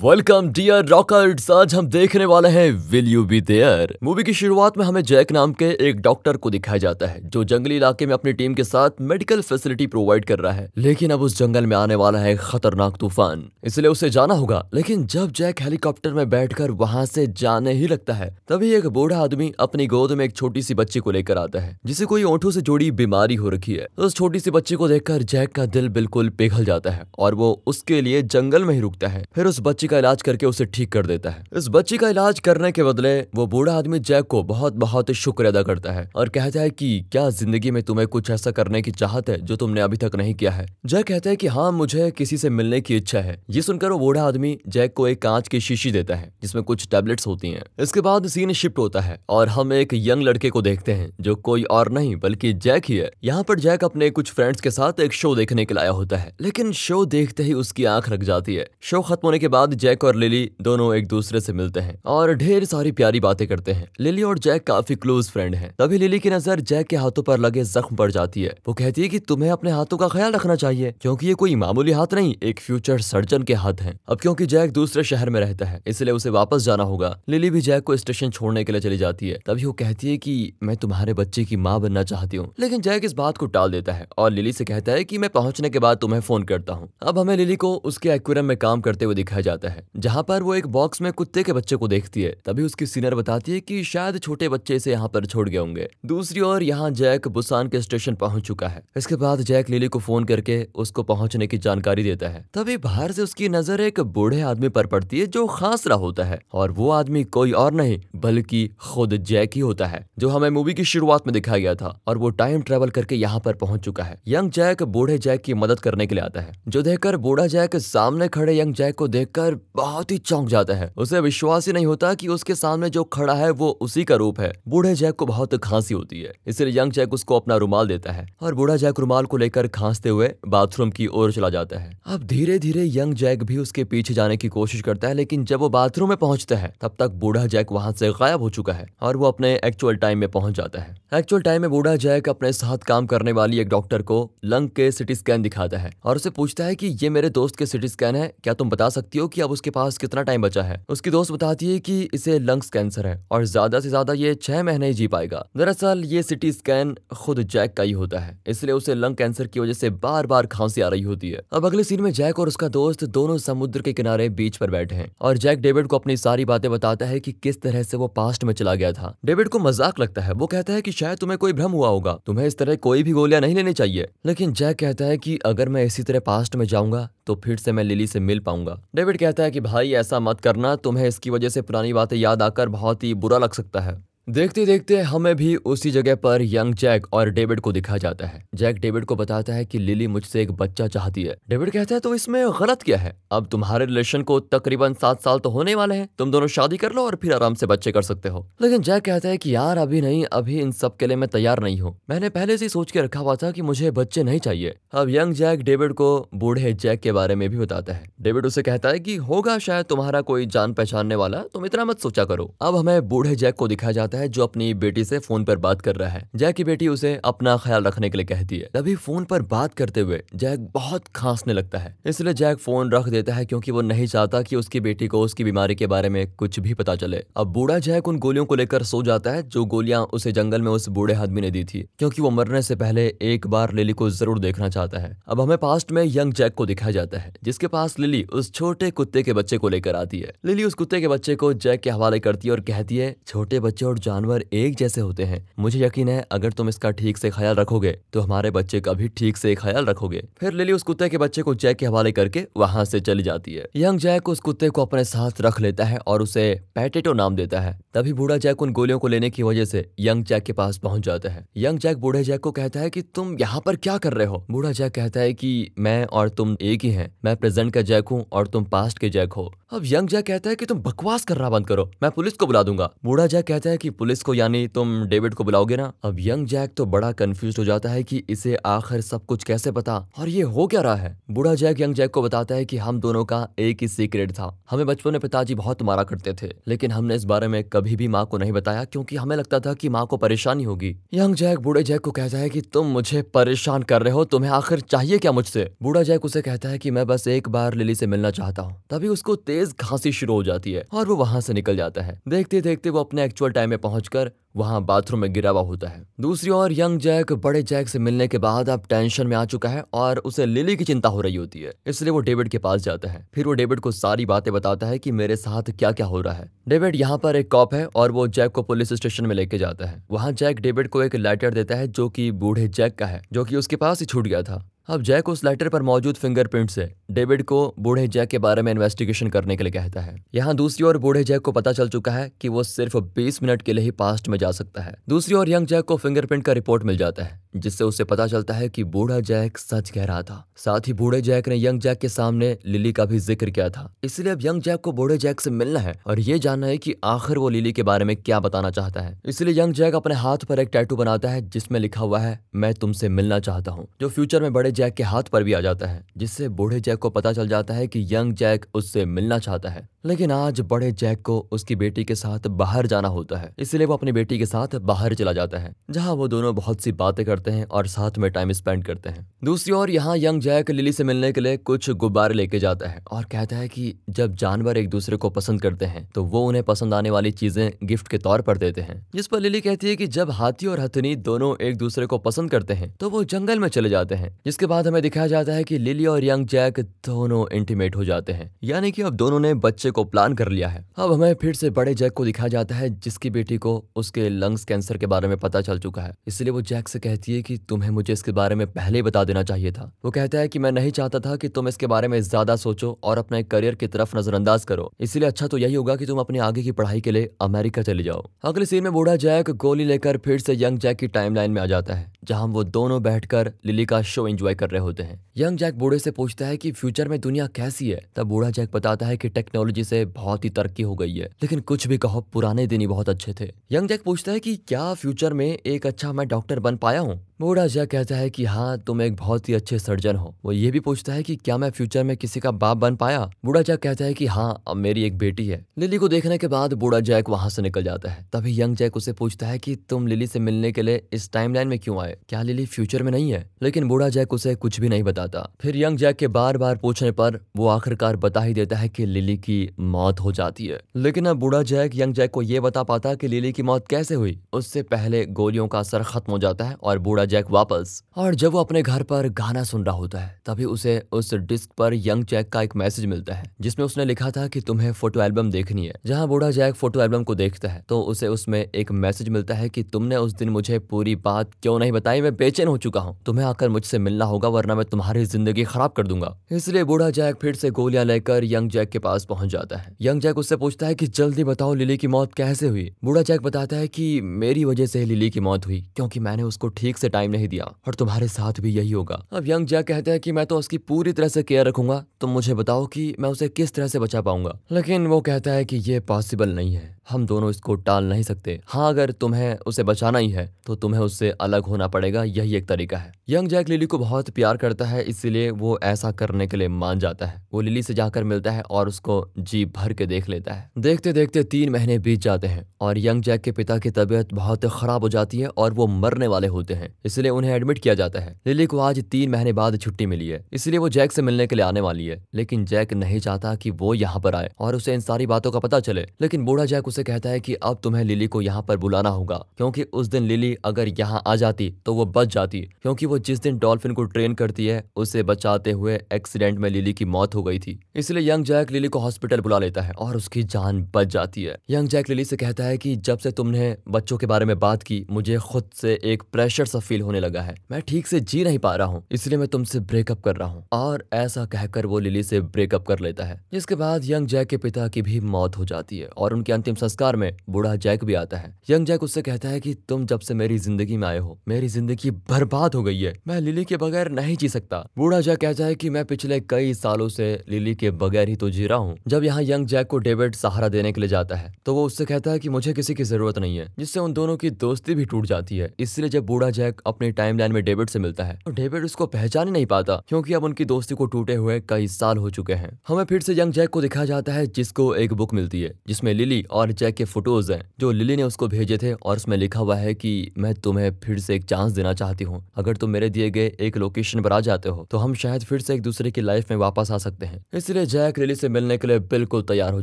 Welcome 0.00 0.48
dear 0.48 0.84
रॉकर्ड्स 0.84 1.50
आज 1.50 1.74
हम 1.74 1.86
देखने 1.86 2.24
वाले 2.24 2.48
हैं 2.48 2.70
will 2.90 3.08
you 3.08 3.24
be 3.24 3.40
there 3.40 3.96
movie 4.02 4.22
की 4.24 4.32
शुरुआत 4.34 4.76
में 4.78 4.84
हमें 4.84 5.00
जैक 5.02 5.32
नाम 5.32 5.52
के 5.52 5.66
एक 5.88 6.00
डॉक्टर 6.00 6.36
को 6.36 6.50
दिखाया 6.50 6.78
जाता 6.78 7.06
है, 7.06 7.20
जो 7.24 7.42
जंगली 7.44 7.76
इलाके 7.76 8.06
में 8.06 8.14
अपनी 8.14 8.32
टीम 8.32 8.54
के 8.54 8.64
साथ 8.64 8.90
मेडिकल 9.00 9.40
फैसिलिटी 9.40 9.86
प्रोवाइड 9.86 10.24
कर 10.24 10.38
रहा 10.38 10.52
है। 10.52 10.70
लेकिन 10.76 11.10
अब 11.10 11.22
उस 11.22 11.36
जंगल 11.38 11.66
में 11.66 11.76
आने 11.76 11.94
वाला 11.94 12.18
है 12.18 12.34
खतरनाक 12.36 12.96
तूफ़ान। 12.96 13.44
इसलिए 13.64 13.90
उसे 13.90 14.10
जाना 14.10 14.34
होगा, 14.34 14.64
लेकिन 14.74 15.04
जब 15.06 15.32
जैक 15.32 15.60
हेलीकॉप्टर 15.62 16.14
में 16.14 16.30
बैठकर 16.30 16.70
वहाँ 16.70 17.04
से 17.06 17.26
जाने 17.26 17.72
ही 17.72 17.86
लगता 17.86 18.12
है, 18.12 18.30
तभी 18.48 18.72
एक 18.74 18.86
बूढ़ा 18.86 19.18
आदमी 19.18 19.52
अपनी 19.60 19.86
गोद 19.86 20.12
में 20.12 20.24
एक 20.24 20.36
छोटी 20.36 20.62
सी 20.62 20.74
बच्ची 20.74 21.00
को 21.00 21.10
लेकर 21.10 21.38
आता 21.38 21.60
है, 21.60 21.78
जिसे 21.86 22.04
कोई 22.04 22.22
ओंठों 22.22 22.50
से 22.50 22.60
जुड़ी 22.60 22.90
बीमारी 22.92 23.34
हो 23.34 23.48
रखी 23.48 23.74
है। 23.74 23.88
उस 23.98 24.14
छोटी 24.14 24.40
सी 24.40 24.50
बच्ची 24.50 24.74
को 24.74 24.88
देखकर 24.88 25.22
जैक 25.24 25.52
का 25.52 25.66
दिल 25.68 25.88
बिल्कुल 25.90 26.28
पिघल 26.30 26.64
जाता 26.64 26.90
है, 26.90 27.04
और 27.18 27.34
वो 27.34 27.52
उसके 27.66 28.00
लिए 28.00 28.22
जंगल 28.22 28.64
में 28.64 28.74
ही 28.74 28.80
रुकता 28.80 29.08
है। 29.08 29.24
फिर 29.34 29.46
उस 29.46 29.60
बच्ची 29.60 29.88
का 29.90 29.98
इलाज 29.98 30.22
करके 30.22 30.46
उसे 30.46 30.64
ठीक 30.66 30.92
कर 30.92 31.06
देता 31.06 31.30
है। 31.30 31.44
इस 31.56 31.68
बच्ची 31.70 31.96
का 31.96 32.08
इलाज 32.08 32.40
करने 32.40 32.72
के 32.72 32.82
बदले 32.82 33.18
वो 33.34 33.46
बूढ़ा 33.48 33.72
आदमी 33.74 33.98
जैक 34.00 34.26
को 34.26 34.42
बहुत 34.44 34.74
बहुत 34.76 35.10
शुक्र 35.12 35.44
अदा 35.44 35.62
करता 35.62 35.92
है 35.92 36.08
और 36.16 36.28
कहता 36.30 36.60
है 36.60 36.70
कि 36.72 36.88
क्या 37.12 37.28
ज़िंदगी 37.32 37.70
में 37.70 37.82
तुम्हें 37.82 38.06
कुछ 38.08 38.30
ऐसा 38.30 38.50
करने 38.50 38.82
की 38.82 38.90
चाहत 38.92 39.28
है 39.28 39.40
जो 39.40 39.56
तुमने 39.56 39.80
अभी 39.80 39.96
तक 39.96 40.16
नहीं 40.16 40.34
किया 40.34 40.50
है? 40.50 40.66
जैक 40.86 41.06
कहता 41.06 41.30
है 41.30 41.36
कि 41.36 41.46
हाँ 41.48 41.70
मुझे 41.72 42.10
किसी 42.10 42.36
से 42.36 42.50
मिलने 42.50 42.80
की 42.80 42.96
इच्छा 42.96 43.20
है। 43.20 43.36
ये 43.50 43.62
सुनकर 43.62 43.90
वो 43.90 43.98
बूढ़ा 43.98 44.22
आदमी 44.22 44.56
जैक 44.68 44.92
को 44.94 45.06
एक 45.08 45.22
कांच 45.22 45.48
की 45.48 45.60
शीशी 45.60 45.90
देता 45.92 46.14
है, 46.14 46.32
जिसमें 46.42 46.62
कुछ 46.64 46.86
टेबलेट्स 46.90 47.26
होती 47.26 47.50
हैं। 47.50 47.62
इसके 47.80 48.00
बाद 48.00 48.26
सीन 48.28 48.52
शिफ्ट 48.54 48.78
होता 48.78 49.00
है 49.00 49.18
और 49.28 49.48
हम 49.48 49.72
एक 49.72 49.94
यंग 49.94 50.22
लड़के 50.22 50.50
को 50.50 50.62
देखते 50.62 50.92
हैं, 50.92 51.10
जो 51.20 51.34
कोई 51.36 51.62
और 51.70 51.90
नहीं, 51.92 52.14
बल्कि 52.16 52.52
जैक 52.54 52.84
ही 52.84 52.96
है। 52.96 53.10
यहाँ 53.24 53.42
पर 53.42 53.58
जैक 53.60 53.84
अपने 53.84 54.10
कुछ 54.10 54.32
फ्रेंड्स 54.32 54.60
के 54.60 54.70
साथ 54.70 55.00
एक 55.00 55.12
शो 55.12 55.34
देखने 55.34 55.64
के 55.64 55.74
लाया 55.74 55.90
होता 55.92 56.16
है, 56.16 56.32
लेकिन 56.40 56.72
शो 56.74 57.04
देखते 57.06 57.42
ही 57.42 57.52
उसकी 57.54 57.84
आँख 57.86 58.08
रख 58.08 58.22
जाती 58.22 58.54
है। 58.54 58.66
शो 58.82 59.00
खत्म 59.02 59.28
होने 59.28 59.38
के 59.38 59.48
बाद 59.48 59.74
जैक 59.80 60.04
और 60.04 60.16
लिली 60.16 60.50
दोनों 60.62 60.94
एक 60.94 61.06
दूसरे 61.08 61.40
से 61.40 61.52
मिलते 61.52 61.80
हैं 61.80 61.94
और 62.06 62.32
ढेर 62.34 62.64
सारी 62.64 62.92
प्यारी 62.92 63.20
बातें 63.20 63.46
करते 63.48 63.72
हैं। 63.72 63.88
लिली 64.00 64.22
और 64.22 64.38
जैक 64.38 64.66
काफ़ी 64.66 64.94
क्लोज 64.96 65.28
फ्रेंड 65.30 65.54
हैं। 65.54 65.72
तभी 65.78 65.98
लिली 65.98 66.18
की 66.18 66.30
नज़र 66.30 66.60
जैक 66.62 66.86
के 66.86 66.96
हाथों 66.96 67.22
पर 67.22 67.38
लगे 67.38 67.64
जख्म 67.64 67.96
पड़ 67.96 68.10
जाती 68.10 68.42
है। 68.42 68.54
वो 68.68 68.74
कहती 68.74 69.02
है 69.02 69.08
कि 69.08 69.18
तुम्हें 69.20 69.50
अपने 69.50 69.70
हाथों 69.70 69.98
का 69.98 70.08
ख्याल 70.08 70.32
रखना 70.32 70.54
चाहिए, 70.56 70.92
क्योंकि 71.00 71.26
ये 71.26 71.34
कोई 71.34 71.54
मामूली 71.56 71.92
हाथ 71.92 72.14
नहीं, 72.14 72.34
एक 72.42 72.60
फ्यूचर 72.60 73.00
सर्जन 73.02 73.42
के 73.42 73.54
हाथ 73.56 73.80
है। 73.80 73.98
अब 74.08 74.20
क्योंकि 74.20 74.46
जैक 74.46 74.72
दूसरे 74.72 75.04
शहर 75.04 75.30
में 75.30 75.40
रहता 75.40 75.66
है, 75.66 75.80
इसलिए 75.86 76.12
उसे 76.12 76.30
वापस 76.30 76.62
जाना 76.62 76.84
होगा। 76.84 77.16
लिली 77.28 77.50
भी 77.50 77.60
जैक 77.60 77.84
को 77.84 77.96
स्टेशन 77.96 78.30
छोड़ने 78.30 78.64
के 78.64 78.72
लिए 78.72 78.80
चली 78.80 78.96
जाती 78.96 79.28
है। 79.28 79.38
तभी 79.46 79.64
वो 79.64 79.72
कहती 79.74 80.10
है 80.10 80.16
की 80.18 80.36
मैं 80.62 80.76
तुम्हारे 80.76 81.14
बच्चे 81.14 81.44
की 81.44 81.56
माँ 81.58 81.78
बनना 81.80 82.02
चाहती 82.04 82.36
हूँ, 82.36 82.52
लेकिन 82.60 82.80
जैक 82.80 83.04
इस 83.04 83.12
बात 83.14 83.38
को 83.38 83.46
टाल 83.48 83.70
देता 83.70 83.92
है 83.92 84.06
और 84.18 84.30
लिली 84.30 84.52
से 84.52 84.64
कहता 84.64 84.92
है 84.92 85.04
की 85.04 85.18
मैं 85.18 85.30
पहुँचने 85.30 85.70
के 85.70 85.78
बाद 85.78 85.98
तुम्हें 85.98 86.20
फ़ोन 86.20 86.42
करता 86.44 86.72
हूँ। 86.72 86.88
अब 87.02 87.18
हमें 87.18 87.36
लिली 87.36 87.56
को 87.56 87.74
उसके 87.84 88.10
एक्वेरियम 88.10 88.46
में 88.46 88.56
काम 88.58 88.80
करते 88.80 89.04
हुए 89.04 89.14
दिखाया 89.14 89.40
जाता 89.42 89.68
है। 89.68 89.69
जहाँ 89.96 90.22
पर 90.22 90.42
वो 90.42 90.54
एक 90.54 90.66
बॉक्स 90.66 91.00
में 91.00 91.12
कुत्ते 91.12 91.42
के 91.42 91.52
बच्चे 91.52 91.76
को 91.76 91.88
देखती 91.88 92.22
है। 92.22 92.34
तभी 92.46 92.62
उसकी 92.62 92.86
सीनियर 92.86 93.14
बताती 93.14 93.52
है 93.52 93.60
कि 93.60 93.82
शायद 93.84 94.18
छोटे 94.18 94.48
बच्चे 94.48 94.76
इसे 94.76 94.92
यहाँ 94.92 95.08
पर 95.08 95.26
छोड़ 95.26 95.48
गए 95.48 95.58
होंगे। 95.58 95.88
दूसरी 96.06 96.40
ओर 96.40 96.62
यहाँ 96.62 96.90
जैक 96.90 97.28
बुसान 97.28 97.68
के 97.68 97.80
स्टेशन 97.80 98.14
पहुँच 98.14 98.42
चुका 98.42 98.68
है। 98.68 98.82
इसके 98.96 99.16
बाद 99.16 99.40
जैक 99.40 99.70
लिली 99.70 99.88
को 99.88 99.98
फ़ोन 99.98 100.24
करके 100.24 100.66
उसको 100.74 101.02
पहुँचने 101.02 101.46
की 101.46 101.58
जानकारी 101.58 102.02
देता 102.02 102.28
है। 102.28 102.44
तभी 102.54 102.76
बाहर 102.76 103.12
से 103.12 103.22
उसकी 103.22 103.48
नज़र 103.48 103.80
एक 103.80 104.00
बूढ़े 104.00 104.40
आदमी 104.40 104.68
पर 104.68 104.86
पड़ती 104.86 105.20
है 105.20 105.26
जो 105.26 105.46
खास 105.46 105.86
रहा 105.86 105.98
होता 105.98 106.24
है। 106.24 106.40
और 106.52 106.70
वो 106.70 106.90
आदमी 106.90 107.24
कोई 107.24 107.52
और 107.52 107.72
नहीं, 107.72 108.00
बल्कि 108.16 108.66
खुद 108.80 109.16
जैक 109.16 109.50
ही 109.54 109.60
होता 109.60 109.86
है, 109.86 110.04
जो 110.18 110.28
हमें 110.28 110.48
मूवी 110.50 110.74
की 110.74 110.84
शुरुआत 110.84 111.26
में 111.26 111.32
दिखाया 111.32 111.58
गया 111.58 111.74
था। 111.74 111.98
और 112.06 112.18
वो 112.18 112.30
टाइम 112.30 112.62
ट्रेवल 112.62 112.90
करके 112.90 113.14
यहाँ 113.14 113.40
पर 113.40 113.54
पहुँच 113.54 113.80
चुका 113.80 114.04
है। 114.04 114.18
यंग 114.28 114.50
जैक 114.50 114.82
बूढ़े 114.82 115.18
जैक 115.18 115.42
की 115.42 115.54
मदद 115.54 115.80
करने 115.80 116.06
के 116.06 116.14
लिए 116.14 116.24
आता 116.24 116.40
है। 116.40 116.52
जो 116.68 116.82
देखकर 116.82 117.16
बूढ़ा 117.16 117.46
जैक 117.46 117.76
सामने 117.76 118.28
खड़े 118.28 118.58
यंग 118.58 118.74
जैक 118.74 118.94
को 118.94 119.08
देखकर 119.08 119.54
बहुत 119.76 120.10
ही 120.10 120.18
चौंक 120.20 120.48
जाता 120.48 120.74
है। 120.74 120.92
उसे 120.96 121.20
विश्वास 121.20 121.66
ही 121.66 121.72
नहीं 121.72 121.86
होता 121.86 122.12
कि 122.14 122.28
उसके 122.28 122.54
सामने 122.54 122.90
जो 122.90 123.04
खड़ा 123.04 123.34
है, 123.34 123.50
वो 123.50 123.68
उसी 123.80 124.04
का 124.04 124.14
रूप 124.14 124.40
है। 124.40 124.52
बूढ़े 124.68 124.94
जैक 124.94 125.14
को 125.14 125.26
बहुत 125.26 125.54
खांसी 125.60 125.94
होती 125.94 126.20
है, 126.20 126.32
इसलिए 126.46 126.78
यंग 126.78 126.92
जैक 126.92 127.12
उसको 127.12 127.36
अपना 127.36 127.56
रुमाल 127.56 127.88
देता 127.88 128.12
है 128.12 128.26
और 128.42 128.54
बूढ़ा 128.54 128.76
जैक 128.76 129.00
रुमाल 129.00 129.26
को 129.26 129.36
लेकर 129.36 129.68
खांसते 129.70 130.08
हुए 130.08 130.32
बाथरूम 130.48 130.90
की 130.90 131.06
ओर 131.06 131.32
चला 131.32 131.48
जाता 131.48 131.78
है। 131.78 131.98
अब 132.06 132.24
धीरे 132.24 132.58
धीरे 132.58 132.84
यंग 132.90 133.14
जैक 133.14 133.42
भी 133.42 133.56
उसके 133.58 133.84
पीछे 133.84 134.14
जाने 134.14 134.36
की 134.36 134.48
कोशिश 134.48 134.80
करता 134.80 135.08
है, 135.08 135.14
लेकिन 135.14 135.44
जब 135.44 135.60
वो 135.60 135.68
बाथरूम 135.70 136.08
में 136.08 136.16
पहुँचता 136.18 136.56
है, 136.56 136.72
तब 136.80 136.96
तक 136.98 137.10
बूढ़ा 137.20 137.46
जैक 137.46 137.72
वहाँ 137.72 137.92
से 137.92 138.10
गायब 138.12 138.40
हो 138.40 138.50
चुका 138.50 138.72
है 138.72 138.86
और 139.02 139.16
वो 139.16 139.26
अपने 139.26 139.54
एक्चुअल 139.64 139.96
टाइम 139.96 140.18
में 140.18 140.28
पहुँच 140.30 140.54
जाता 140.54 140.80
है। 140.80 140.96
एक्चुअल 141.14 141.42
टाइम 141.42 141.62
में 141.62 141.70
बूढ़ा 141.70 141.94
जैक 141.96 142.28
अपने 142.28 142.52
साथ 142.52 142.78
काम 142.78 143.06
करने 143.06 143.32
वाली 143.32 143.58
एक 143.58 143.68
डॉक्टर 143.68 144.02
को 144.02 144.18
लंग 144.44 144.68
के 144.68 144.90
सिटी 144.92 145.14
स्कैन 145.14 145.42
दिखाता 145.42 145.78
है 145.78 145.92
और 146.04 146.16
उसे 146.16 146.30
पूछता 146.30 146.64
है 146.64 146.74
कि, 146.74 146.86
ये 147.02 147.10
मेरे 147.10 147.30
दोस्त 147.30 147.56
के 147.56 147.66
सिटी 147.66 147.88
स्कैन 147.88 148.16
है, 148.16 148.32
क्या 148.42 148.54
तुम 148.54 148.70
बता 148.70 148.88
सकती 148.88 149.18
हो 149.18 149.28
कि 149.28 149.39
अब 149.40 149.50
उसके 149.50 149.70
पास 149.70 149.98
कितना 149.98 150.22
टाइम 150.22 150.42
बचा 150.42 150.62
है। 150.62 150.82
उसकी 150.90 151.10
दोस्त 151.10 151.32
बताती 151.32 151.72
है 151.72 151.78
कि 151.80 152.00
इसे 152.14 152.38
लंग्स 152.40 152.70
कैंसर 152.70 153.06
है 153.06 153.18
और 153.32 153.44
ज़्यादा 153.46 153.80
से 153.80 153.88
ज़्यादा 153.88 154.12
ये 154.14 154.34
छह 154.36 154.62
महीने 154.62 154.86
ही 154.86 154.94
जी 154.94 155.06
पाएगा। 155.08 155.44
दरअसल 155.56 156.04
ये 156.06 156.22
सिटी 156.22 156.52
स्कैन 156.52 156.94
खुद 157.14 157.42
जैक 157.42 157.76
का 157.76 157.82
ही 157.82 157.92
होता 157.92 158.18
है, 158.18 158.38
इसलिए 158.46 158.74
उसे 158.74 158.94
लंग 158.94 159.16
कैंसर 159.16 159.46
की 159.46 159.60
वजह 159.60 159.72
से 159.72 159.90
बार 160.00 160.26
बार 160.26 160.46
खांसी 160.48 160.80
आ 160.80 160.88
रही 160.88 161.02
होती 161.02 161.30
है। 161.30 161.42
अब 161.52 161.66
अगले 161.66 161.84
सीन 161.84 162.00
में 162.00 162.10
जैक 162.12 162.38
और 162.38 162.48
उसका 162.48 162.68
दोस्त 162.70 163.04
दोनों 163.10 163.36
समुद्र 163.40 163.82
के 163.82 163.92
किनारे 163.92 164.28
बीच 164.30 164.56
पर 164.56 164.70
बैठे 164.70 164.94
हैं 164.94 165.10
और 165.20 165.38
जैक 165.38 165.60
डेविड 165.60 165.86
को 165.86 165.98
अपनी 165.98 166.16
सारी 166.18 166.44
बातें 166.44 166.70
बताता 166.70 167.06
है 167.06 167.20
कि 167.20 167.32
किस 167.34 167.60
तरह 167.62 167.82
से 167.82 167.96
वो 167.96 168.08
पास्ट 168.10 168.44
में 168.44 168.52
चला 168.54 168.74
गया 168.74 168.92
था। 168.92 169.16
डेविड 169.24 169.48
को 169.48 169.58
मज़ाक 169.60 170.00
लगता 170.00 170.22
है, 170.22 170.32
वो 170.32 170.46
कहता 170.48 170.72
है 170.72 170.82
कि 170.82 170.92
शायद 170.92 171.18
तुम्हें 171.18 171.38
कोई 171.38 171.52
भ्रम 171.52 171.72
हुआ 171.72 171.88
होगा, 171.88 172.18
तुम्हें 172.26 172.46
इस 172.46 172.58
तरह 172.58 172.76
कोई 172.78 173.02
भी 173.02 173.12
गोलियाँ 173.12 173.40
नहीं 173.40 173.54
लेनी 173.54 173.72
चाहिए। 173.74 174.08
लेकिन 174.26 174.52
जैक 174.54 174.78
कहता 174.78 175.04
है 175.04 175.18
कि 175.18 175.38
अगर 175.46 175.68
मैं 175.68 175.84
इसी 175.84 176.02
तरह 176.02 176.20
पास्ट 176.22 176.56
में 176.56 176.66
जाऊँगा 176.66 177.08
तो 177.26 177.34
फिर 177.36 177.58
से 177.58 177.72
मैं 177.72 177.82
लिली 177.84 178.06
से 178.06 178.20
मिल 178.20 178.38
पाऊँगा। 178.40 178.80
डेविड 178.94 179.16
कहता 179.16 179.29
है 179.38 179.50
कि 179.50 179.60
भाई 179.60 179.92
ऐसा 179.92 180.20
मत 180.20 180.40
करना, 180.40 180.76
तुम्हें 180.76 181.08
इसकी 181.08 181.30
वजह 181.30 181.48
से 181.48 181.62
पुरानी 181.62 181.92
बातें 181.92 182.16
याद 182.16 182.42
आकर 182.42 182.68
बहुत 182.68 183.04
ही 183.04 183.14
बुरा 183.14 183.38
लग 183.38 183.52
सकता 183.52 183.80
है। 183.80 184.09
देखते 184.28 184.64
देखते 184.66 184.96
हमें 185.00 185.36
भी 185.36 185.56
उसी 185.56 185.90
जगह 185.90 186.14
पर 186.14 186.42
यंग 186.42 186.74
जैक 186.74 187.06
और 187.12 187.30
डेविड 187.30 187.60
को 187.60 187.72
दिखाया 187.72 187.98
जाता 187.98 188.26
है। 188.26 188.42
जैक 188.54 188.76
डेविड 188.76 189.04
को 189.04 189.16
बताता 189.16 189.52
है 189.52 189.64
कि 189.64 189.78
लिली 189.78 190.06
मुझसे 190.06 190.42
एक 190.42 190.50
बच्चा 190.52 190.86
चाहती 190.86 191.22
है। 191.22 191.36
डेविड 191.48 191.70
कहता 191.70 191.94
है 191.94 192.00
तो 192.00 192.14
इसमें 192.14 192.42
गलत 192.60 192.82
क्या 192.82 192.98
है? 192.98 193.12
अब 193.32 193.46
तुम्हारे 193.46 193.84
रिलेशन 193.84 194.22
को 194.22 194.38
तकरीबन 194.40 194.94
सात 194.94 195.22
साल 195.22 195.38
तो 195.38 195.50
होने 195.50 195.74
वाले 195.74 195.94
हैं। 195.94 196.08
तुम 196.18 196.30
दोनों 196.30 196.46
शादी 196.46 196.76
कर 196.76 196.92
लो 196.92 197.04
और 197.06 197.16
फिर 197.22 197.32
आराम 197.32 197.54
से 197.54 197.66
बच्चे 197.66 197.92
कर 197.92 198.02
सकते 198.02 198.28
हो। 198.28 198.46
लेकिन 198.62 198.82
जैक 198.82 199.04
कहता 199.04 199.28
है 199.28 199.36
की, 199.36 199.54
यार, 199.54 199.78
अभी 199.78 200.00
नहीं, 200.00 200.24
अभी 200.32 200.60
इन 200.60 200.72
सब 200.72 200.96
के 200.96 201.06
लिए 201.06 201.16
मैं 201.16 201.28
तैयार 201.28 201.62
नहीं 201.62 201.80
हूँ। 201.80 201.96
मैंने 202.10 202.28
पहले 202.28 202.58
से 202.58 202.68
सोच 202.68 202.90
के 202.90 203.00
रखा 203.00 203.20
हुआ 203.20 203.34
था 203.34 203.50
की 203.50 203.62
मुझे 203.62 203.90
बच्चे 203.90 204.22
नहीं 204.22 204.38
चाहिए। 204.38 204.76
अब 204.92 205.10
यंग 205.10 205.34
जैक 205.34 205.62
डेविड 205.62 205.92
को 205.92 206.28
बूढ़े 206.34 206.72
जैक 206.72 207.00
के 207.00 207.12
बारे 207.12 207.34
में 207.34 207.48
भी 207.50 207.56
बताता 207.56 207.92
है। 207.92 208.04
डेविड 208.20 208.46
उसे 208.46 208.62
कहता 208.62 208.88
है 208.88 209.00
की, 209.00 209.16
होगा 209.16 209.58
शायद 209.58 209.86
तुम्हारा 209.86 210.20
कोई 210.20 210.46
जान 210.46 210.72
पहचानने 210.72 211.14
वाला, 211.14 211.42
तुम 211.54 211.66
इतना 211.66 211.84
मत 211.84 212.00
सोचा 212.00 212.24
करो। 212.24 212.54
अब 212.62 212.76
हमें 212.76 213.08
बूढ़े 213.08 213.36
जैक 213.36 213.54
को 213.54 213.68
दिखाया 213.68 213.92
जाता 213.92 214.18
है 214.18 214.19
जो 214.28 214.42
अपनी 214.42 214.72
बेटी 214.76 215.04
से 215.04 215.18
फ़ोन 215.18 215.44
पर 215.44 215.56
बात 215.58 215.80
कर 215.80 215.96
रहा 215.96 216.08
है। 216.08 216.28
जैक 216.36 216.54
की 216.56 216.64
बेटी 216.64 216.88
उसे 216.88 217.14
अपना 217.24 217.56
ख्याल 217.56 217.84
रखने 217.84 218.10
के 218.10 218.18
लिए 218.18 218.26
कहती 218.26 218.58
है। 218.58 218.68
तभी 218.74 218.94
फ़ोन 218.96 219.24
पर 219.24 219.42
बात 219.44 219.74
करते 219.74 220.00
हुए 220.00 220.22
जैक 220.34 220.68
बहुत 220.74 221.08
खांसने 221.14 221.52
लगता 221.52 221.78
है। 221.78 221.94
इसलिए 222.06 222.34
जैक 222.34 222.58
फ़ोन 222.58 222.90
रख 222.92 223.08
देता 223.08 223.34
है 223.34 223.44
क्योंकि 223.44 223.70
वो 223.70 223.80
नहीं 223.82 224.06
चाहता 224.06 224.42
कि 224.42 224.56
उसकी 224.56 224.80
बेटी 224.80 225.06
को 225.06 225.20
उसकी 225.20 225.44
बीमारी 225.44 225.74
के 225.74 225.86
बारे 225.86 226.08
में 226.08 226.26
कुछ 226.32 226.58
भी 226.60 226.74
पता 226.74 226.94
चले। 226.96 227.22
अब 227.36 227.52
बूढ़ा 227.52 227.78
जैक 227.80 228.08
उन 228.08 228.18
गोलियों 228.18 228.44
को 228.44 228.54
लेकर 228.54 228.82
सो 228.82 229.02
जाता 229.02 229.30
है 229.30 229.42
जो 229.44 229.64
गोलियाँ 229.66 230.02
उसे 230.12 230.32
जंगल 230.32 230.62
में 230.62 230.70
उस 230.70 230.88
बूढ़े 230.90 231.14
आदमी 231.16 231.40
ने 231.40 231.50
दी 231.50 231.64
थी, 231.64 231.80
क्योंकि 231.98 232.22
वो 232.22 232.30
मरने 232.30 232.62
से 232.62 232.76
पहले 232.76 233.06
एक 233.22 233.46
बार 233.46 233.72
लिली 233.74 233.92
को 233.92 234.08
ज़रूर 234.10 234.38
देखना 234.38 234.68
चाहता 234.68 234.98
है। 234.98 235.16
अब 235.28 235.40
हमें 235.40 235.56
पास्ट 235.58 235.92
में 235.92 236.02
यंग 236.06 236.32
जैक 236.32 236.54
को 236.54 236.66
दिखाया 236.66 236.92
जाता 236.92 237.18
है, 237.18 237.32
जिसके 237.44 237.66
पास 237.68 237.98
लिली 237.98 238.22
उस 238.24 238.52
छोटे 238.52 238.90
कुत्ते 238.90 239.22
के 239.22 239.32
बच्चे 239.32 239.58
को 239.58 239.68
लेकर 239.68 239.96
आती 239.96 240.20
है। 240.20 240.32
लिली 240.44 240.64
उस 240.64 240.74
कुत्ते 240.74 241.00
के 241.00 241.08
बच्चे 241.08 241.34
को 241.34 241.52
जैक 241.54 241.80
के 241.80 241.90
हवाले 241.90 242.18
करती 242.20 242.48
है 242.48 242.52
और 242.52 242.60
कहती 242.62 242.96
है, 242.96 243.14
छोटे 243.26 243.60
बच्चे 243.60 243.84
और 243.84 243.98
जानवर 244.00 244.44
एक 244.52 244.76
जैसे 244.76 245.00
होते 245.00 245.24
हैं। 245.24 245.46
मुझे 245.58 245.78
यकीन 245.80 246.08
है, 246.08 246.24
अगर 246.32 246.52
तुम 246.52 246.68
इसका 246.68 246.90
ठीक 246.90 247.18
से 247.18 247.30
ख्याल 247.30 247.54
रखोगे 247.54 247.96
तो 248.12 248.20
हमारे 248.20 248.50
बच्चे 248.50 248.80
का 248.80 248.92
भी 248.92 249.08
ठीक 249.08 249.36
से 249.36 249.54
ख्याल 249.54 249.84
रखोगे। 249.84 250.22
फिर 250.40 250.52
लिली 250.52 250.72
उस 250.72 250.82
कुत्ते 250.82 251.08
के 251.08 251.18
बच्चे 251.18 251.42
को 251.42 251.54
जैक 251.54 251.76
के 251.76 251.86
हवाले 251.86 252.12
करके 252.12 252.46
वहाँ 252.56 252.84
से 252.84 253.00
चली 253.00 253.22
जाती 253.22 253.54
है। 253.54 253.66
यंग 253.76 253.98
जैक 253.98 254.28
उस 254.28 254.40
कुत्ते 254.40 254.68
को 254.68 254.82
अपने 254.82 255.04
साथ 255.04 255.40
रख 255.40 255.60
लेता 255.60 255.84
है 255.84 255.98
और 255.98 256.22
उसे 256.22 256.60
पैटेटो 256.74 257.12
नाम 257.12 257.36
देता 257.36 257.60
है। 257.60 257.78
तभी 257.94 258.12
बूढ़ा 258.12 258.36
जैक 258.36 258.62
उन 258.62 258.72
गोलियों 258.72 258.98
को 258.98 259.08
लेने 259.08 259.30
की 259.30 259.42
वजह 259.42 259.64
से 259.64 259.88
यंग 260.00 260.24
जैक 260.24 260.42
के 260.42 260.52
पास 260.52 260.78
पहुँच 260.78 261.02
जाता 261.02 261.28
है। 261.28 261.46
यंग 261.56 261.78
जैक 261.78 261.98
बूढ़े 261.98 262.22
जैक 262.24 262.40
को 262.40 262.50
कहता 262.50 262.80
है 262.80 262.90
कि, 262.90 263.02
तुम 263.02 263.36
यहाँ 263.38 263.60
पर 263.60 263.76
क्या 263.76 263.98
कर 263.98 264.12
रहे 264.12 264.26
हो? 264.26 264.44
बूढ़ा 264.50 264.72
जैक 264.72 264.94
कहता 264.94 265.20
है 265.20 265.32
कि, 265.32 265.70
मैं 265.78 266.04
और 266.04 266.28
तुम 266.28 266.56
एक 266.60 266.84
ही 266.84 266.90
हैं। 266.90 267.14
मैं 267.24 267.36
प्रेजेंट 267.36 267.72
का 267.74 267.82
जैक 267.82 268.08
हूँ 268.08 268.24
और 268.32 268.46
तुम 268.46 268.64
पास्ट 268.64 268.98
के 268.98 269.08
जैक 269.08 269.32
हो। 269.32 269.52
अब 269.72 269.82
यंग 269.84 270.08
जैक 270.08 270.26
कहता 270.26 270.50
है 270.50 270.56
कि, 270.56 270.66
तुम 270.66 270.78
बकवास 270.78 271.24
करना 271.24 271.50
बंद 271.50 271.66
करो। 271.66 271.90
मैं 272.02 272.10
पुलिस 272.10 272.32
को 272.32 272.46
बुला 272.46 272.62
दूँगा। 272.62 272.90
बूढ़ा 273.04 273.26
जैक 273.26 273.46
कहता 273.46 273.70
है 273.70 273.76
कि 273.76 273.89
कि 273.90 273.96
पुलिस 273.96 274.22
को, 274.22 274.34
यानी 274.34 274.66
तुम 274.68 275.04
डेविड 275.04 275.34
को 275.34 275.44
बुलाओगे 275.44 275.76
ना, 275.76 275.92
अब 276.04 276.16
यंग 276.20 276.46
जैक 276.46 276.74
तो 276.76 276.84
बड़ा 276.86 277.10
कंफ्यूज 277.12 277.58
हो 277.58 277.64
जाता 277.64 277.88
है 277.88 278.02
कि 278.02 278.22
इसे 278.30 278.54
आखिर 278.66 279.00
सब 279.00 279.24
कुछ 279.26 279.44
कैसे 279.44 279.70
पता? 279.70 279.94
और 280.18 280.28
ये 280.28 280.42
हो 280.42 280.66
क्या 280.66 280.80
रहा 280.80 280.94
है? 280.94 281.16
बूढ़ा 281.30 281.54
जैक 281.54 281.80
यंग 281.80 281.94
जैक 281.94 282.10
को 282.10 282.22
बताता 282.22 282.54
है 282.54 282.64
कि 282.64 282.76
हम 282.76 283.00
दोनों 283.00 283.24
का 283.24 283.46
एक 283.58 283.82
ही 283.82 283.88
सीक्रेट 283.88 284.32
था। 284.32 284.48
हमें 284.70 284.84
बचपन 284.86 285.10
में 285.10 285.20
पिताजी 285.20 285.54
बहुत 285.54 285.82
मारा 285.82 286.02
करते 286.02 286.32
थे, 286.32 286.52
लेकिन 286.68 286.90
हमने 286.90 287.14
इस 287.14 287.24
बारे 287.24 287.48
में 287.48 287.62
कभी 287.64 287.96
भी 287.96 288.08
माँ 288.08 288.24
को 288.26 288.38
नहीं 288.38 288.52
बताया, 288.52 288.84
क्योंकि 288.84 289.16
हमें 289.16 289.36
लगता 289.36 289.60
था 289.60 289.74
कि 289.74 289.88
माँ 289.88 290.06
को 290.06 290.16
परेशानी 290.16 290.64
होगी। 290.64 290.94
यंग 291.14 291.34
जैक, 291.34 291.58
बूढ़े 291.58 291.82
जैक 291.82 292.00
को 292.00 292.10
कहता 292.10 292.38
है 292.38 292.48
कि 292.48 292.60
तुम 292.62 292.86
मुझे 292.86 293.22
परेशान 293.34 293.82
कर 293.82 294.02
रहे 294.02 294.12
हो, 294.12 294.24
तुम्हें 294.26 294.50
आखिर 294.52 294.80
चाहिए 294.80 295.18
क्या 295.18 295.32
मुझसे? 295.32 295.68
बूढ़ा 295.82 296.02
जैक 296.02 296.24
उसे 296.24 296.42
कहता 296.42 296.68
है 296.68 296.78
कि 296.78 296.90
मैं 296.90 297.06
बस 297.06 297.26
एक 297.28 297.48
बार 297.48 297.74
लिली 297.74 297.94
से 297.94 298.06
मिलना 298.06 298.30
चाहता 298.30 298.62
हूँ। 298.62 298.76
तभी 298.90 299.08
उसको 299.08 299.36
तेज 299.36 299.74
खांसी 299.80 300.12
शुरू 300.12 300.34
हो 300.34 300.42
जाती 300.42 300.72
है 300.72 300.84
और 300.92 301.06
वो 301.06 301.16
वहाँ 301.16 301.40
से 301.40 301.52
निकल 301.52 301.76
जाता 301.76 302.02
है। 302.02 302.18
देखते 302.28 302.60
देखते 302.60 302.90
वो 302.90 303.00
अपने 303.00 303.24
एक्चुअल 303.24 303.50
टाइम 303.50 303.70
में 303.70 303.78
पहुंचकर 303.80 304.30
वहाँ 304.56 304.82
बाथरूम 304.84 305.20
में 305.20 305.32
गिरा 305.32 305.50
हुआ 305.50 305.60
होता 305.62 305.88
है। 305.88 306.02
दूसरी 306.20 306.50
ओर 306.50 306.72
यंग 306.72 306.98
जैक 307.00 307.32
बड़े 307.34 307.62
जैक 307.62 307.88
से 307.88 307.98
मिलने 307.98 308.26
के 308.28 308.38
बाद 308.38 308.68
अब 308.68 308.86
टेंशन 308.88 309.26
में 309.26 309.36
आ 309.36 309.44
चुका 309.44 309.68
है 309.68 309.84
और 309.94 310.18
उसे 310.20 310.46
लिली 310.46 310.76
की 310.76 310.84
चिंता 310.84 311.08
हो 311.08 311.20
रही 311.20 311.36
होती 311.36 311.60
है, 311.60 311.72
इसलिए 311.86 312.10
वो 312.10 312.20
डेविड 312.20 312.48
के 312.48 312.58
पास 312.58 312.80
जाता 312.80 313.08
है। 313.08 313.26
फिर 313.34 313.46
वो 313.46 313.52
डेविड 313.52 313.80
को 313.80 313.90
सारी 313.92 314.26
बातें 314.26 314.52
बताता 314.54 314.86
है 314.86 314.98
कि 314.98 315.12
मेरे 315.12 315.36
साथ 315.36 315.70
क्या 315.70 315.92
क्या 315.92 316.06
हो 316.06 316.20
रहा 316.20 316.34
है। 316.34 316.50
डेविड 316.68 316.96
यहाँ 316.96 317.18
पर 317.18 317.36
एक 317.36 317.50
कॉप 317.50 317.74
है 317.74 317.86
और 317.86 318.12
वो 318.12 318.26
जैक 318.28 318.52
को 318.52 318.62
पुलिस 318.62 318.92
स्टेशन 318.92 319.26
में 319.26 319.34
लेके 319.36 319.58
जाता 319.58 319.86
है। 319.86 320.02
वहाँ 320.10 320.32
जैक 320.32 320.60
डेविड 320.60 320.88
को 320.88 321.02
एक 321.02 321.16
लेटर 321.16 321.54
देता 321.54 321.74
है 321.74 321.88
जो 321.88 322.08
की 322.08 322.30
बूढ़े 322.32 322.68
जैक 322.68 322.98
का 322.98 323.06
है, 323.06 323.22
जो 323.32 323.44
की 323.44 323.56
उसके 323.56 323.76
पास 323.76 324.00
ही 324.00 324.06
छूट 324.06 324.26
गया 324.26 324.42
था। 324.42 324.66
अब 324.90 325.02
जैक 325.02 325.28
उस 325.28 325.44
लेटर 325.44 325.68
पर 325.68 325.82
मौजूद 325.82 326.14
फिंगरप्रिंट 326.14 326.70
से, 326.70 326.94
डेविड 327.10 327.42
को 327.42 327.74
बूढ़े 327.78 328.08
जैक 328.08 328.28
के 328.28 328.38
बारे 328.38 328.62
में 328.62 328.72
इन्वेस्टिगेशन 328.72 329.28
करने 329.28 329.56
के 329.56 329.62
लिए 329.62 329.72
कहता 329.72 330.00
है। 330.00 330.24
यहाँ 330.34 330.54
दूसरी 330.54 330.86
ओर 330.86 330.98
बूढ़े 330.98 331.24
जैक 331.24 331.40
को 331.40 331.52
पता 331.52 331.72
चल 331.72 331.88
चुका 331.88 332.12
है 332.12 332.32
कि 332.40 332.48
वो 332.48 332.62
सिर्फ़ 332.62 332.96
20 332.98 333.42
मिनट 333.42 333.62
के 333.62 333.72
लिए 333.72 333.84
ही 333.84 333.90
पास्ट 333.90 334.28
में 334.28 334.38
जा 334.38 334.50
सकता 334.50 334.82
है। 334.82 334.94
दूसरी 335.08 335.34
ओर 335.34 335.48
यंग 335.48 335.66
जैक 335.66 335.84
को 335.84 335.96
फिंगरप्रिंट 335.96 336.44
का 336.44 336.52
रिपोर्ट 336.52 336.82
मिल 336.82 336.96
जाता 336.96 337.24
है। 337.24 337.40
जिससे 337.54 337.84
उसे 337.84 338.04
पता 338.04 338.26
चलता 338.26 338.54
है 338.54 338.68
कि 338.68 338.84
बूढ़ा 338.86 339.18
जैक 339.20 339.58
सच 339.58 339.90
कह 339.90 340.04
रहा 340.04 340.22
था। 340.22 340.44
साथ 340.56 340.88
ही 340.88 340.92
बूढ़े 340.92 341.20
जैक 341.22 341.48
ने 341.48 341.56
यंग 341.56 341.80
जैक 341.80 341.98
के 341.98 342.08
सामने 342.08 342.56
लिली 342.66 342.92
का 342.92 343.04
भी 343.04 343.18
ज़िक्र 343.18 343.50
किया 343.50 343.68
था। 343.68 343.92
इसलिए 344.04 344.32
अब 344.32 344.44
यंग 344.44 344.62
जैक 344.62 344.80
को 344.80 344.92
बूढ़े 344.92 345.16
जैक 345.18 345.40
से 345.40 345.50
मिलना 345.50 345.80
है 345.80 345.94
और 346.06 346.20
ये 346.20 346.38
जानना 346.38 346.66
है 346.66 346.78
कि 346.78 346.94
आखिर 347.04 347.38
वो 347.38 347.48
लिली 347.48 347.72
के 347.72 347.82
बारे 347.82 348.04
में 348.04 348.16
क्या 348.16 348.40
बताना 348.40 348.70
चाहता 348.70 349.00
है। 349.00 349.18
इसलिए 349.24 349.60
यंग 349.60 349.74
जैक 349.74 349.94
अपने 349.94 350.14
हाथ 350.14 350.44
पर 350.44 350.58
एक 350.58 350.68
टैटू 350.72 350.96
बनाता 350.96 351.28
है, 351.28 351.40
जिसमें 351.42 351.80
लिखा 351.80 352.00
हुआ 352.00 352.18
है, 352.18 352.38
मैं 352.54 352.72
तुमसे 352.74 353.08
मिलना 353.08 353.38
चाहता 353.40 353.72
हूँ। 353.72 353.86
जो 354.00 354.08
फ्यूचर 354.08 354.42
में 354.42 354.52
बड़े 354.52 354.72
जैक 354.72 354.94
के 354.94 355.02
हाथ 355.02 355.22
पर 355.22 355.44
भी 355.44 355.52
आ 355.52 355.60
जाता 355.60 355.86
है, 355.86 356.04
जिससे 356.16 356.48
बूढ़े 356.50 356.80
जैक 356.80 356.98
को 356.98 357.10
पता 357.10 357.32
चल 357.32 357.48
जाता 357.48 357.74
है 357.74 357.86
कि 357.86 358.06
यंग 358.10 358.32
जैक 358.32 358.66
उससे 358.74 359.04
मिलना 359.06 359.38
चाहता 359.38 359.68
है। 359.68 359.88
लेकिन 360.06 360.30
आज 360.32 360.60
बड़े 360.60 360.90
जैक 360.92 361.22
को 361.22 361.38
उसकी 361.52 361.76
बेटी 361.76 362.04
के 362.04 362.14
साथ 362.14 362.46
बाहर 362.50 362.86
जाना 362.86 363.08
होता 363.08 363.38
है। 363.38 363.52
इसलिए 363.58 363.86
वो 363.86 363.94
अपनी 363.94 364.12
बेटी 364.12 364.38
के 364.38 364.46
साथ 364.46 364.76
बाहर 364.82 365.14
चला 365.14 365.32
जाता 365.32 365.58
है, 365.58 365.74
जहाँ 365.90 366.14
वो 366.14 366.28
दोनों 366.28 366.54
बहुत 366.54 366.80
सी 366.80 366.92
बातें 366.94 367.24
करते 367.26 367.39
हैं 367.48 367.64
और 367.64 367.86
साथ 367.86 368.18
में 368.18 368.30
टाइम 368.30 368.52
स्पेंड 368.52 368.84
करते 368.84 369.08
हैं। 369.08 369.26
दूसरी 369.44 369.72
ओर 369.72 369.90
यहाँ 369.90 370.16
यंग 370.16 370.40
जैक 370.42 370.70
लिली 370.70 370.92
से 370.92 371.04
मिलने 371.04 371.30
के 371.32 371.40
लिए 371.40 371.56
कुछ 371.58 371.90
गुब्बारे 371.92 372.34
लेके 372.34 372.58
जाता 372.58 372.88
है 372.88 373.02
और 373.10 373.24
कहता 373.32 373.56
है 373.56 373.68
कि 373.68 373.94
जब 374.10 374.34
जानवर 374.36 374.76
एक 374.76 374.88
दूसरे 374.90 375.16
को 375.16 375.30
पसंद 375.30 375.62
करते 375.62 375.84
हैं 375.86 376.04
तो 376.14 376.24
वो 376.24 376.44
उन्हें 376.46 376.62
पसंद 376.64 376.94
आने 376.94 377.10
वाली 377.10 377.30
चीज़ें 377.32 377.70
गिफ्ट 377.84 378.08
के 378.08 378.18
तौर 378.18 378.42
पर 378.42 378.58
देते 378.58 378.80
हैं। 378.80 379.00
जिस 379.14 379.26
पर 379.26 379.40
लिली 379.40 379.60
कहती 379.60 379.88
है 379.88 379.96
कि 379.96 380.06
जब 380.08 380.30
हाथी 380.32 380.66
और 380.66 380.80
हथनी 380.80 381.14
दोनों 381.22 381.54
एक 381.60 381.76
दूसरे 381.76 382.06
को 382.06 382.18
पसंद 382.20 382.50
करते 382.50 382.74
हैं 382.74 382.94
तो 382.96 383.10
वो 383.10 383.22
जंगल 383.26 383.58
में 383.58 383.68
चले 383.68 383.88
जाते 383.88 384.14
हैं, 384.14 384.36
जिसके 384.46 384.66
बाद 384.66 384.86
हमें 384.86 385.00
दिखाया 385.02 385.26
जाता 385.26 385.52
है 385.52 385.64
कि 385.64 385.78
लिली 385.78 386.06
और 386.06 386.24
यंग 386.24 386.46
जैक 386.46 386.80
दोनों 387.06 387.44
इंटीमेट 387.52 387.96
हो 387.96 388.04
जाते 388.04 388.32
हैं। 388.32 388.50
यानी 388.64 388.90
कि 388.92 389.02
अब 389.02 389.14
दोनों 389.14 389.40
ने 389.40 389.52
बच्चे 389.56 389.90
को 389.90 390.04
प्लान 390.06 390.34
कर 390.34 390.48
लिया 390.48 390.68
है। 390.68 390.84
अब 390.98 391.12
हमें 391.12 391.34
फिर 391.34 391.54
से 391.54 391.70
बड़े 391.70 391.94
जैक 391.94 392.12
को 392.12 392.24
दिखाया 392.24 392.48
जाता 392.48 392.74
है, 392.74 392.88
जिसकी 392.90 393.30
बेटी 393.30 393.56
को 393.58 393.72
उसके 393.96 394.28
लंग्स 394.28 394.64
कैंसर 394.64 394.98
के 394.98 395.06
बारे 395.06 395.28
में 395.28 395.36
पता 395.38 395.60
चल 395.62 395.78
चुका 395.78 396.02
है। 396.02 396.14
इसलिए 396.26 396.50
वो 396.50 396.62
जैक 396.62 396.88
से 396.88 396.98
कहती 397.00 397.29
है 397.32 397.42
कि 397.42 397.56
तुम्हें 397.68 397.90
मुझे 397.90 398.12
इसके 398.12 398.32
बारे 398.32 398.54
में 398.54 398.66
पहले 398.66 398.98
ही 398.98 399.02
बता 399.02 399.22
देना 399.24 399.42
चाहिए 399.42 399.72
था। 399.72 399.90
वो 400.04 400.10
कहता 400.10 400.38
है 400.38 400.48
कि 400.48 400.58
मैं 400.58 400.72
नहीं 400.72 400.90
चाहता 400.90 401.20
था 401.20 401.34
कि 401.36 401.48
तुम 401.48 401.68
इसके 401.68 401.86
बारे 401.86 402.08
में 402.08 402.20
ज़्यादा 402.20 402.56
सोचो 402.56 402.98
और 403.04 403.18
अपने 403.18 403.42
करियर 403.44 403.74
की 403.74 403.86
तरफ़ 403.86 404.16
नजरअंदाज 404.16 404.64
करो। 404.64 404.90
इसलिए 405.00 405.28
अच्छा 405.28 405.46
तो 405.46 405.58
यही 405.58 405.74
होगा 405.74 405.96
कि 405.96 406.06
तुम 406.06 406.18
अपने 406.18 406.38
आगे 406.38 406.62
की 406.62 406.72
पढ़ाई 406.72 407.00
के 407.00 407.10
लिए 407.10 407.30
अमेरिका 407.40 407.82
चले 407.82 408.02
जाओ। 408.02 408.24
अगले 408.44 408.66
सीन 408.66 408.84
में 408.84 408.92
बूढ़ा 408.92 409.16
जैक 409.16 409.50
गोली 409.56 409.84
लेकर 409.84 410.16
फिर 410.16 410.38
से 410.40 410.54
यंग 410.54 410.78
जैक 410.78 410.98
की 410.98 411.08
टाइमलाइन 411.08 411.50
में 411.50 411.60
आ 411.62 411.66
जाता 411.66 411.94
है। 411.94 412.12
जहाँ 412.22 412.46
वो 412.46 412.64
दोनों 412.64 413.02
बैठकर 413.02 413.52
लिली 413.66 413.86
का 413.86 414.00
शो 414.02 414.26
एंजॉय 414.28 414.54
कर 414.54 414.70
रहे 414.70 414.80
होते 414.80 415.02
हैं। 415.02 415.20
यंग 415.36 415.58
जैक 415.58 415.78
बूढ़े 415.78 415.98
से 415.98 416.10
पूछता 416.10 416.46
है 416.46 416.56
कि 416.56 416.72
फ्यूचर 416.72 417.08
में 417.08 417.18
दुनिया 417.20 417.46
कैसी 417.46 417.90
है? 417.90 418.00
तब 418.16 418.26
बूढ़ा 418.26 418.50
जैक 418.50 418.70
बताता 418.74 419.06
है 419.06 419.16
कि 419.16 419.28
टेक्नोलॉजी 419.28 419.84
से 419.84 420.04
बहुत 420.04 420.44
ही 420.44 420.50
तरक्की 420.50 420.82
हो 420.82 420.94
गई 420.94 421.14
है, 421.14 421.28
लेकिन 421.42 421.60
कुछ 421.60 421.86
भी 421.86 421.98
कहो, 421.98 422.20
पुराने 422.32 422.66
दिन 422.66 422.80
ही 422.80 422.86
बहुत 422.86 423.08
अच्छे 423.08 423.34
थे। 423.40 423.50
यंग 423.72 423.88
जैक 423.88 424.02
पूछता 424.02 424.32
है 424.32 424.40
कि 424.40 424.56
क्या 424.58 424.92
फ्यूचर 424.94 425.32
में 425.32 425.46
एक 425.46 425.86
अच्छा 425.86 426.12
मैं 426.12 426.28
डॉक्टर 426.28 426.60
बन 426.60 426.76
पाया 426.76 427.00
हूँ? 427.00 427.20
बूढ़ा 427.40 427.66
जैक 427.66 427.90
कहता 427.90 428.16
है 428.16 428.30
कि 428.30 428.44
हाँ 428.44 428.78
तुम 428.78 429.02
एक 429.02 429.16
बहुत 429.16 429.48
ही 429.48 429.54
अच्छे 429.54 429.78
सर्जन 429.78 430.16
हो। 430.16 430.34
वो 430.44 430.52
ये 430.52 430.70
भी 430.70 430.80
पूछता 430.80 431.12
है 431.12 431.22
कि 431.22 431.36
क्या 431.36 431.58
मैं 431.58 431.70
फ्यूचर 431.70 432.04
में 432.04 432.16
किसी 432.16 432.40
का 432.40 432.50
बाप 432.50 432.76
बन 432.76 432.96
पाया? 432.96 433.30
बूढ़ा 433.44 433.62
जैक 433.62 433.80
कहता 433.80 434.04
है 434.04 434.14
कि 434.14 434.26
हाँ 434.26 434.62
अब 434.68 434.76
मेरी 434.76 435.04
एक 435.04 435.18
बेटी 435.18 435.48
है। 435.48 435.66
लिली 435.78 435.96
को 435.96 436.08
देखने 436.08 436.38
के 436.38 436.46
बाद 436.46 436.72
बूढ़ा 436.72 437.00
जैक 437.00 437.28
वहाँ 437.28 437.50
से 437.50 437.62
निकल 437.62 437.82
जाता 437.82 438.10
है। 438.10 438.28
तभी 438.32 438.60
यंग 438.60 438.76
जैक 438.76 438.96
उसे 438.96 439.12
पूछता 439.12 439.46
है 439.46 439.58
कि 439.58 439.76
तुम 439.76 440.06
लिली 440.06 440.26
से 440.26 440.38
मिलने 440.38 440.72
के 440.72 440.82
लिए 440.82 441.02
इस 441.12 441.32
टाइमलाइन 441.32 441.68
में 441.68 441.78
क्यों 441.78 442.02
आए? 442.02 442.16
क्या 442.28 442.42
लिली 442.42 442.66
फ्यूचर 442.66 443.02
में 443.02 443.12
नहीं 443.12 443.32
है? 443.32 443.50
लेकिन 443.62 443.88
बूढ़ा 443.88 444.08
जैक 444.08 444.32
उसे 444.32 444.54
कुछ 444.54 444.80
भी 444.80 444.88
नहीं 444.88 445.02
बताता। 445.02 445.50
फिर 445.60 445.76
यंग 445.76 445.98
जैक 445.98 446.16
के 446.16 446.28
बार 446.28 446.56
बार 446.56 446.76
पूछने 446.76 447.10
पर 447.10 447.40
वो 447.56 447.68
आखिरकार 447.68 448.16
बता 448.16 448.40
ही 448.40 448.54
देता 448.54 448.76
है 448.76 448.88
कि 448.88 449.06
लिली 449.06 449.36
की 449.36 449.70
मौत 449.80 450.20
हो 450.20 450.32
जाती 450.32 450.66
है। 450.66 450.80
लेकिन 450.96 451.26
अब 451.26 451.36
बूढ़ा 451.36 451.62
जैक, 451.62 451.92
यंग 451.94 452.14
जैक 452.14 452.30
को 452.30 452.42
ये 452.42 452.60
बता 452.60 452.82
पाता 452.82 453.14
कि 453.14 453.28
लिली 453.28 453.52
की 453.52 453.62
मौत 453.62 453.88
कैसे 453.88 454.14
हुई? 454.14 454.38
उससे 454.52 454.82
पहले 454.82 455.26
गोलियों 455.26 455.68
का 455.68 455.78
असर 455.78 456.02
खत्म 456.02 456.32
हो 456.32 456.38
जाता 456.38 456.64
है 456.64 456.76
और 456.82 456.98
बूढ़ा 456.98 457.28
जैक 457.30 457.50
वापस। 457.50 458.02
और 458.16 458.34
जब 458.34 458.52
वो 458.52 458.60
अपने 458.60 458.82
घर 458.82 459.02
पर 459.02 459.28
गाना 459.30 459.62
सुन 459.64 459.84
रहा 459.84 459.94
होता 459.94 460.18
है, 460.18 460.38
तभी 460.46 460.64
उसे 460.66 461.00
उस 461.12 461.32
डिस्क 461.34 461.70
पर 461.78 461.94
यंग 461.96 462.24
जैक 462.24 462.48
का 462.48 462.62
एक 462.62 462.76
मैसेज 462.76 463.06
मिलता 463.06 463.34
है, 463.34 463.50
जिसमें 463.60 463.84
उसने 463.86 464.04
लिखा 464.04 464.30
था 464.30 464.46
कि 464.48 464.60
तुम्हें 464.60 464.92
फ़ोटो 464.92 465.20
एल्बम 465.22 465.50
देखनी 465.50 465.86
है। 465.86 465.94
जहाँ 466.06 466.26
बूढ़ा 466.28 466.50
जैक 466.50 466.74
फ़ोटो 466.74 467.00
एल्बम 467.00 467.24
को 467.24 467.34
देखता 467.34 467.68
है 467.68 467.82
तो 467.88 468.00
उसे 468.02 468.28
उसमें 468.28 468.60
एक 468.60 468.90
मैसेज 468.94 469.28
मिलता 469.28 469.54
है 469.54 469.68
कि 469.68 469.82
तुमने 469.82 470.16
उस 470.16 470.32
दिन 470.32 470.48
मुझे 470.48 470.78
पूरी 470.80 471.14
बात 471.18 471.50
क्यों 471.62 471.78
नहीं 471.78 471.92
बताई? 471.92 472.20
मैं 472.20 472.34
बेचैन 472.36 472.68
हो 472.68 472.76
चुका 472.78 473.00
हूँ। 473.00 473.16
तुम्हें 473.26 473.44
आकर 473.46 473.68
मुझसे 473.68 473.98
मिलना 473.98 474.24
होगा, 474.24 474.48
वरना 474.48 474.74
मैं 474.74 474.84
तुम्हारी 474.84 475.24
ज़िंदगी 475.24 475.64
खराब 475.64 475.92
कर 475.92 476.06
दूँगा। 476.06 476.36
इसलिए 476.52 476.84
बूढ़ा 476.84 477.10
जैक 477.10 477.36
फिर 477.36 477.54
से 477.54 477.70
गोलियाँ 477.70 478.04
लेकर 478.04 478.44
यंग 478.44 478.70
जैक 478.70 478.90
के 478.90 478.98
पास 478.98 479.24
पहुँच 479.24 479.48
जाता 479.48 479.76
है। 479.76 479.96
यंग 480.00 480.20
जैक 480.20 480.38
उससे 480.38 480.56
पूछता 480.56 480.86
है 480.86 480.94
कि, 480.94 481.06
जल्दी 481.06 481.44
बताओ 481.44 481.74
लिली 481.74 481.96
की 481.96 482.06
मौत 482.06 482.34
कैसे 482.34 482.68
हुई? 482.68 482.90
बूढ़ा 483.04 483.22
जैक 483.22 483.42
बताता 483.42 483.76
है 483.76 483.88
कि, 483.88 484.20
मेरी 484.20 484.64
वजह 484.64 484.86
से 484.86 485.04
लिली 485.04 485.30
की 485.30 485.40
मौत 485.40 485.66
हुई, 485.66 485.80
क्योंकि 485.96 486.20
मैंने 486.20 486.42
उसको 486.42 486.68
ठीक 486.70 486.98
से 486.98 487.08
टाइम 487.08 487.19
नहीं 487.28 487.48
दिया, 487.48 487.64
और 487.86 487.94
तुम्हारे 487.94 488.28
साथ 488.28 488.60
भी 488.60 488.70
यही 488.70 488.90
होगा। 488.90 489.24
अब 489.32 489.48
यंग 489.48 489.66
जैक 489.66 489.86
कहता 489.86 490.12
है 490.12 490.18
कि 490.18 490.32
मैं 490.32 490.46
तो 490.46 490.58
उसकी 490.58 490.78
पूरी 490.78 491.12
तरह 491.12 491.28
से 491.28 491.42
केयर 491.42 491.66
रखूँगा। 491.66 492.04
तुम 492.20 492.30
मुझे 492.30 492.54
बताओ 492.54 492.86
कि 492.86 493.14
मैं 493.20 493.28
उसे 493.28 493.48
किस 493.48 493.74
तरह 493.74 493.86
से 493.86 493.98
बचा 493.98 494.20
पाऊँगा। 494.20 494.58
लेकिन 494.72 495.06
वो 495.06 495.20
कहता 495.20 495.50
है 495.50 495.64
कि 495.64 495.76
ये 495.76 496.00
पॉसिबल 496.00 496.48
नहीं 496.48 496.74
है। 496.74 496.98
हम 497.10 497.24
दोनों 497.26 497.48
इसको 497.50 497.74
टाल 497.76 498.04
नहीं 498.04 498.22
सकते। 498.22 498.60
हाँ 498.66 498.88
अगर 498.88 499.10
तुम्हें 499.12 499.56
उसे 499.66 499.82
बचाना 499.82 500.18
ही 500.18 500.28
है 500.30 500.48
तो 500.66 500.74
तुम्हें 500.74 501.00
उससे 501.00 501.30
अलग 501.40 501.64
होना 501.64 501.88
पड़ेगा। 501.88 502.22
यही 502.24 502.54
एक 502.56 502.68
तरीका 502.68 502.96
है। 502.96 503.12
यंग 503.28 503.48
जैक 503.48 503.68
लिली 503.68 503.86
को 503.86 503.98
बहुत 503.98 504.30
प्यार 504.30 504.56
करता 504.56 504.84
है, 504.84 505.02
इसीलिए 505.02 505.50
वो 505.52 505.78
ऐसा 505.82 506.10
करने 506.12 506.46
के 506.46 506.56
लिए 506.56 506.68
मान 506.68 506.98
जाता 506.98 507.26
है। 507.26 507.42
वो 507.52 507.60
लिली 507.60 507.82
से 507.82 507.94
जाकर 507.94 508.24
मिलता 508.24 508.50
है 508.50 508.62
और 508.62 508.88
उसको 508.88 509.24
जी 509.38 509.64
भर 509.66 509.92
के 509.92 510.06
देख 510.06 510.28
लेता 510.28 510.54
है। 510.54 510.70
देखते 510.78 511.12
देखते 511.12 511.42
तीन 511.44 511.70
महीने 511.70 511.98
बीत 511.98 512.20
जाते 512.20 512.46
हैं, 512.46 512.66
और 512.80 512.98
यंग 512.98 513.22
जैक 513.22 513.40
के 513.40 513.52
पिता 513.52 513.78
की 513.78 513.90
तबीयत 513.90 514.34
बहुत 514.34 514.66
खराब 514.70 515.02
हो 515.02 515.08
जाती 515.08 515.38
है, 515.38 515.48
और 515.48 515.72
वो 515.72 515.86
मरने 515.86 516.26
वाले 516.26 516.46
होते 516.46 516.74
हैं। 516.74 516.94
इसलिए 517.10 517.30
उन्हें 517.32 517.52
एडमिट 517.52 517.78
किया 517.78 517.94
जाता 517.94 518.20
है। 518.20 518.34
लिली 518.46 518.64
को 518.66 518.78
आज 518.80 519.02
तीन 519.10 519.30
महीने 519.30 519.52
बाद 519.52 519.76
छुट्टी 519.78 520.06
मिली 520.06 520.28
है, 520.28 520.44
इसलिए 520.52 520.78
वो 520.78 520.88
जैक 520.90 521.12
से 521.12 521.22
मिलने 521.22 521.46
के 521.46 521.56
लिए 521.56 521.64
आने 521.64 521.80
वाली 521.80 522.06
है। 522.06 522.22
लेकिन 522.34 522.64
जैक 522.64 522.92
नहीं 522.94 523.18
चाहता 523.20 523.54
कि 523.54 523.70
वो 523.72 523.92
यहाँ 523.94 524.20
पर 524.20 524.34
आए 524.34 524.50
और 524.58 524.76
उसे 524.76 524.94
इन 524.94 525.00
सारी 525.00 525.26
बातों 525.26 525.50
का 525.52 525.58
पता 525.58 525.80
चले। 525.80 526.06
लेकिन 526.20 526.44
बूढ़ा 526.44 526.64
जैक 526.64 526.88
उसे 526.88 527.02
कहता 527.04 527.28
है 527.28 527.40
कि 527.40 527.54
अब 527.54 527.80
तुम्हें 527.84 528.02
लिली 528.04 528.26
को 528.26 528.42
यहाँ 528.42 528.62
पर 528.62 528.76
बुलाना 528.76 529.08
होगा, 529.10 529.36
क्योंकि 529.56 529.82
उस 529.82 530.06
दिन 530.06 530.22
लिली 530.24 530.54
अगर 530.64 530.88
यहाँ 531.00 531.22
आ 531.26 531.34
जाती 531.36 531.68
तो 531.86 531.94
वो 531.94 532.04
बच 532.06 532.28
जाती, 532.28 532.60
क्योंकि 532.82 533.06
वो 533.06 533.18
जिस 533.20 533.40
दिन 533.40 533.58
डॉल्फिन 533.58 533.92
को 533.92 534.04
ट्रेन 534.06 534.34
करती 534.34 534.66
है, 534.66 534.82
उसे 534.96 535.22
बचाते 535.24 535.72
हुए 535.72 535.98
एक्सीडेंट 536.12 536.58
में 536.58 536.68
लिली 536.70 536.92
की 536.92 537.04
मौत 537.06 537.34
हो 537.34 537.42
गई 537.42 537.58
थी। 537.58 537.78
इसलिए 537.96 538.30
यंग 538.30 538.44
जैक 538.44 538.70
लिली 538.70 538.88
को 538.88 538.98
हॉस्पिटल 538.98 539.40
बुला 539.40 539.58
लेता 539.58 539.82
है 539.82 539.92
और 539.92 540.16
उसकी 540.16 540.42
जान 540.44 540.82
बच 540.94 541.06
जाती 541.08 541.42
है। 541.42 541.56
यंग 541.70 541.88
जैक 541.88 542.08
लिली 542.10 542.24
से 542.24 542.36
कहता 542.36 542.64
है 542.64 542.78
कि 542.78 542.94
जब 542.98 543.18
से 543.18 543.30
तुमने 543.32 543.76
बच्चों 543.88 544.18
के 544.18 544.26
बारे 544.26 544.44
में 544.44 544.58
बात 544.58 544.82
की, 544.82 545.04
मुझे 545.10 545.36
खुद 545.40 545.70
से 545.74 545.98
एक 546.04 546.22
प्रेशर 546.32 546.66
सा 546.66 546.78
फील 546.80 546.99
होने 547.00 547.20
लगा 547.20 547.42
है। 547.42 547.54
मैं 547.70 547.80
ठीक 547.82 548.06
से 548.06 548.20
जी 548.22 548.42
नहीं 548.44 548.58
पा 548.58 548.74
रहा 548.76 548.86
हूँ, 548.86 549.02
इसलिए 549.10 549.38
मैं 549.38 549.48
तुमसे 549.48 549.80
ब्रेकअप 549.82 550.20
कर 550.22 550.36
रहा 550.36 550.48
हूँ। 550.48 550.64
और 550.72 551.04
ऐसा 551.14 551.44
कहकर 551.46 551.86
वो 551.86 551.98
लिली 551.98 552.22
से 552.22 552.40
ब्रेकअप 552.42 552.86
कर 552.86 553.00
लेता 553.00 553.24
है, 553.24 553.40
जिसके 553.52 553.74
बाद 553.76 554.04
यंग 554.04 554.26
जैक 554.26 554.48
के 554.48 554.56
पिता 554.58 554.86
की 554.88 555.02
भी 555.02 555.20
मौत 555.22 555.56
हो 555.58 555.64
जाती 555.64 555.98
है 555.98 556.06
और 556.08 556.34
उनके 556.34 556.52
अंतिम 556.52 556.74
संस्कार 556.76 557.16
में 557.16 557.30
बूढ़ा 557.50 557.74
जैक 557.76 558.04
भी 558.04 558.14
आता 558.16 558.36
है। 558.36 558.54
यंग 558.70 558.86
जैक 558.86 559.02
उससे 559.02 559.22
कहता 559.22 559.48
है 559.48 559.60
कि 559.60 559.74
तुम 559.88 560.06
जब 560.06 560.20
से 560.20 560.34
मेरी 560.34 560.58
ज़िंदगी 560.58 560.96
में 560.96 561.06
आए 561.08 561.18
हो, 561.18 561.38
मेरी 561.48 561.68
ज़िंदगी 561.68 562.10
बर्बाद 562.10 562.74
हो 562.74 562.82
गई 562.82 563.00
है, 563.00 563.14
मैं 563.28 563.40
लिली 563.40 563.64
के 563.64 563.76
बगैर 563.78 564.10
नहीं 564.12 564.36
जी 564.36 564.48
सकता। 564.50 564.84
बूढ़ा 564.98 565.20
जैक 565.20 565.40
कहता 565.40 565.64
है 565.64 565.74
कि 565.74 565.90
मैं 565.90 566.04
पिछले 566.06 566.40
कई 566.42 566.74
सालों 566.74 567.08
से 567.10 567.32
लिली 567.48 567.74
के 567.74 567.90
बगैर 567.92 568.28
ही 568.28 568.36
तो 568.36 568.50
जी 568.50 568.66
रहा 568.66 568.78
हूँ। 568.78 568.96
जब 569.08 569.24
यहाँ 569.24 569.42
यंग 569.44 569.66
जैक 569.66 569.86
को 569.86 569.98
डेविड 570.00 570.34
सहारा 570.34 570.68
देने 570.70 570.92
के 570.92 571.00
लिए 571.00 571.08
जाता 571.08 571.36
है 571.36 571.52
तो 571.66 571.74
वो 571.74 571.84
उससे 571.86 572.04
कहता 572.04 572.30
है 572.30 572.38
कि 572.38 572.48
मुझे 572.50 572.72
किसी 572.72 572.94
की 572.94 573.04
ज़रूरत 573.04 573.38
नहीं 573.38 573.56
है, 573.56 573.66
जिससे 573.78 574.00
उन 574.00 574.12
दोनों 574.12 574.36
की 574.36 574.50
दोस्ती 574.52 574.94
भी 574.94 575.04
टूट 575.04 575.26
जाती 575.26 575.56
है। 575.56 575.70
इसलिए 575.80 576.08
जब 576.10 576.26
बूढ़ा 576.26 576.50
जैक 576.52 576.79
अपनी 576.86 577.10
टाइमलाइन 577.12 577.52
में 577.52 577.62
डेविड 577.64 577.90
से 577.90 577.98
मिलता 577.98 578.24
है। 578.24 578.38
और 578.46 578.52
डेविड 578.52 578.84
उसको 578.84 579.06
पहचान 579.06 579.46
ही 579.46 579.52
नहीं 579.52 579.66
पाता, 579.66 580.00
क्योंकि 580.08 580.34
अब 580.34 580.44
उनकी 580.44 580.64
दोस्ती 580.64 580.94
को 580.94 581.06
टूटे 581.06 581.34
हुए 581.34 581.58
कई 581.60 581.88
साल 581.88 582.18
हो 582.18 582.30
चुके 582.30 582.54
हैं। 582.54 582.70
हमें 582.88 583.04
फिर 583.04 583.22
से 583.22 583.34
यंग 583.34 583.52
जैक 583.52 583.68
को 583.68 583.80
दिखाया 583.80 584.06
जाता 584.06 584.32
है, 584.32 584.46
जिसको 584.48 584.94
एक 584.94 585.12
बुक 585.12 585.34
मिलती 585.34 585.62
है, 585.62 585.72
जिसमें 585.88 586.12
लिली 586.14 586.42
और 586.42 586.72
जैक 586.72 586.94
के 586.94 587.04
फ़ोटोज़ 587.04 587.52
हैं, 587.52 587.62
जो 587.80 587.90
लिली 587.92 588.16
ने 588.16 588.22
उसको 588.22 588.48
भेजे 588.48 588.78
थे, 588.78 588.92
और 588.92 589.16
उसमें 589.16 589.36
लिखा 589.36 589.60
हुआ 589.60 589.76
है 589.76 589.94
कि 589.94 590.32
मैं 590.38 590.54
तुम्हें 590.56 590.90
फिर 591.04 591.18
से 591.18 591.34
एक 591.34 591.44
चांस 591.44 591.72
देना 591.72 591.92
चाहती 591.94 592.24
हूँ। 592.24 592.44
अगर 592.56 592.76
तुम 592.76 592.90
मेरे 592.90 593.08
दिए 593.10 593.30
गए 593.30 593.46
एक 593.60 593.76
लोकेशन 593.76 594.22
पर 594.22 594.32
आ 594.32 594.40
जाते 594.40 594.68
हो 594.68 594.86
तो 594.90 594.98
हम 594.98 595.14
शायद 595.14 595.42
फिर 595.42 595.60
से 595.60 595.74
एक 595.74 595.82
दूसरे 595.82 596.10
की 596.10 596.20
लाइफ 596.20 596.50
में 596.50 596.56
वापस 596.58 596.90
आ 596.90 596.98
सकते 596.98 597.26
हैं। 597.26 597.44
इसलिए 597.54 597.86
जैक 597.86 598.18
लिली 598.18 598.34
से 598.34 598.48
मिलने 598.48 598.76
के 598.78 598.88
लिए 598.88 598.98
बिल्कुल 599.10 599.42
तैयार 599.42 599.72
हो 599.72 599.82